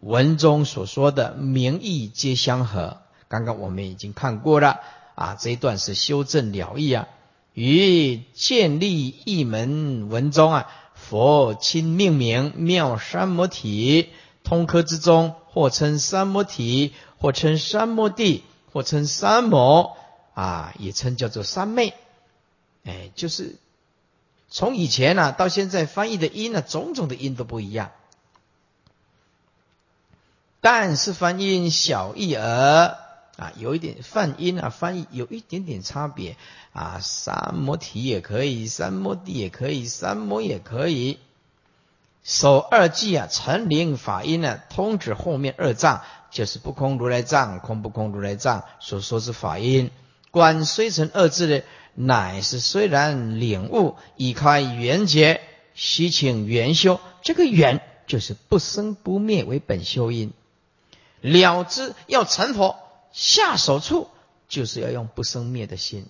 [0.00, 2.98] 文中所说的名义皆相合。
[3.28, 4.80] 刚刚我们已经看过了
[5.14, 7.08] 啊，这一段是修正了义啊。
[7.52, 14.10] 于建立一门文中啊，佛亲命名妙三摩体，
[14.44, 19.96] 通科之中，或称三摩体，或称三摩地，或称三摩
[20.34, 21.94] 啊，也称叫做三昧。
[22.84, 23.56] 哎，就是
[24.48, 27.90] 从以前呢到现在翻译的音呢，种种的音都不一样，
[30.60, 32.96] 但是翻音小异而。
[33.38, 36.36] 啊，有一点泛音啊，翻译有一点点差别
[36.72, 36.98] 啊。
[37.00, 41.20] 三摩体也可以，三摩地也可以，三摩也可以。
[42.24, 46.02] 首二句啊，成灵法音呢，通指后面二藏，
[46.32, 49.92] 就是不空如来藏、空不空如来藏所说之法音。
[50.32, 51.62] 观虽成二字呢，
[51.94, 55.40] 乃是虽然领悟已开圆觉，
[55.74, 56.98] 悉请圆修。
[57.22, 60.32] 这个圆就是不生不灭为本修因，
[61.20, 62.78] 了知要成佛。
[63.10, 64.08] 下手处
[64.48, 66.06] 就是要用不生灭的心，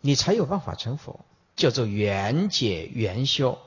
[0.00, 1.20] 你才有办法成佛，
[1.54, 3.58] 叫做缘解缘修。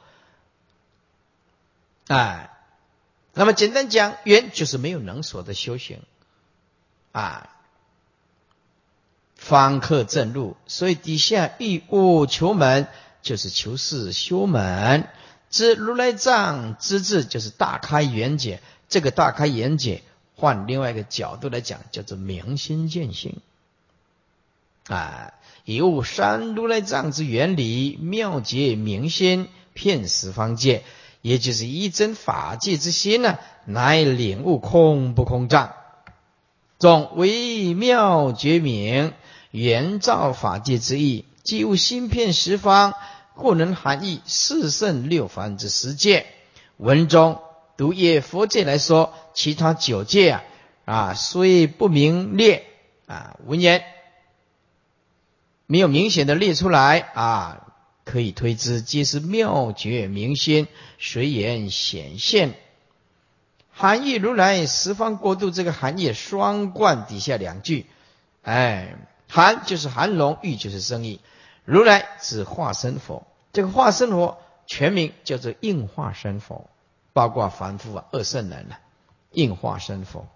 [2.08, 2.52] 哎，
[3.34, 6.02] 那么简单讲，缘就是没有能所的修行
[7.12, 7.50] 啊，
[9.36, 10.58] 方克正路。
[10.66, 12.88] 所以底下欲物求门，
[13.22, 15.08] 就是求是修门。
[15.50, 18.62] 知如来藏之智，就是大开圆解。
[18.90, 20.04] 这个大开圆解。
[20.38, 23.38] 换另外一个角度来讲，叫做明心见性
[24.88, 25.34] 啊！
[25.64, 30.84] 以悟三如来藏之原理，妙解明心，遍十方界，
[31.22, 35.74] 也就是一真法界之心呢，乃领悟空不空藏，
[36.78, 39.14] 总为妙觉明，
[39.52, 42.94] 圆照法界之意，即悟心遍十方，
[43.36, 46.26] 故能含义四圣六凡之十界。
[46.78, 47.40] 文中。
[47.78, 50.44] 读业佛界来说，其他九界啊
[50.86, 52.66] 啊，虽不明列
[53.06, 53.84] 啊，文言
[55.66, 57.74] 没有明显的列出来啊，
[58.06, 60.68] 可以推知皆是妙觉明心
[61.00, 62.54] 随缘显现。
[63.72, 67.88] 含义如来十方国度这个含义双冠底下两句，
[68.42, 68.96] 哎，
[69.28, 71.20] 含就是含容，欲就是生意。
[71.66, 76.70] 如来指化身佛，这个化身佛全名叫做应化身佛。
[77.16, 78.80] 包括凡夫啊、二圣人啊，
[79.32, 80.28] 应化身佛。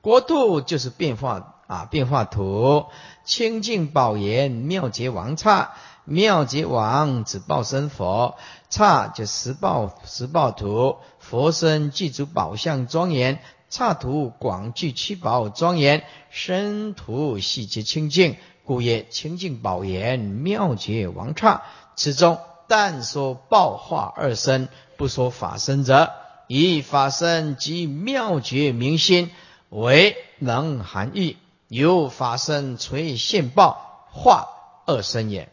[0.00, 2.86] 国土就是变化啊，变化图，
[3.22, 5.74] 清净宝严妙觉王刹，
[6.06, 8.38] 妙觉王指报身佛，
[8.70, 21.64] 刹就十报十报图，佛身具足宝相庄严，刹图广具七宝庄严，身图细节清净，故曰清净宝严妙觉王刹。
[21.94, 22.38] 此中
[22.68, 26.12] 但说报化二身，不说法身者，
[26.46, 29.32] 以法身及妙觉明心。
[29.70, 31.36] 为能含义，
[31.68, 34.48] 由法身垂现报化
[34.86, 35.50] 二身也。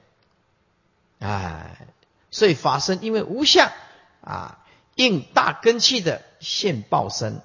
[1.19, 1.87] 哎，
[2.31, 3.71] 所以法身因为无相
[4.21, 4.59] 啊，
[4.95, 7.41] 应大根器的现报身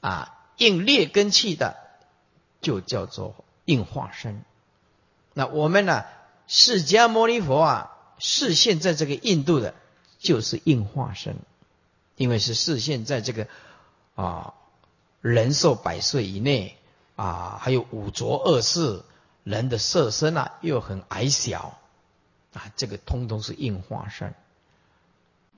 [0.00, 1.76] 啊，应劣根器的
[2.60, 4.42] 就叫做应化身。
[5.34, 6.04] 那我们呢，
[6.46, 9.74] 释迦牟尼佛啊，示现在这个印度的，
[10.18, 11.36] 就是应化身，
[12.16, 13.48] 因为是示现在这个
[14.14, 14.54] 啊。
[15.20, 16.76] 人寿百岁以内
[17.16, 19.02] 啊，还有五浊恶世，
[19.42, 21.78] 人的色身啊又很矮小
[22.52, 24.34] 啊，这个通通是应化身。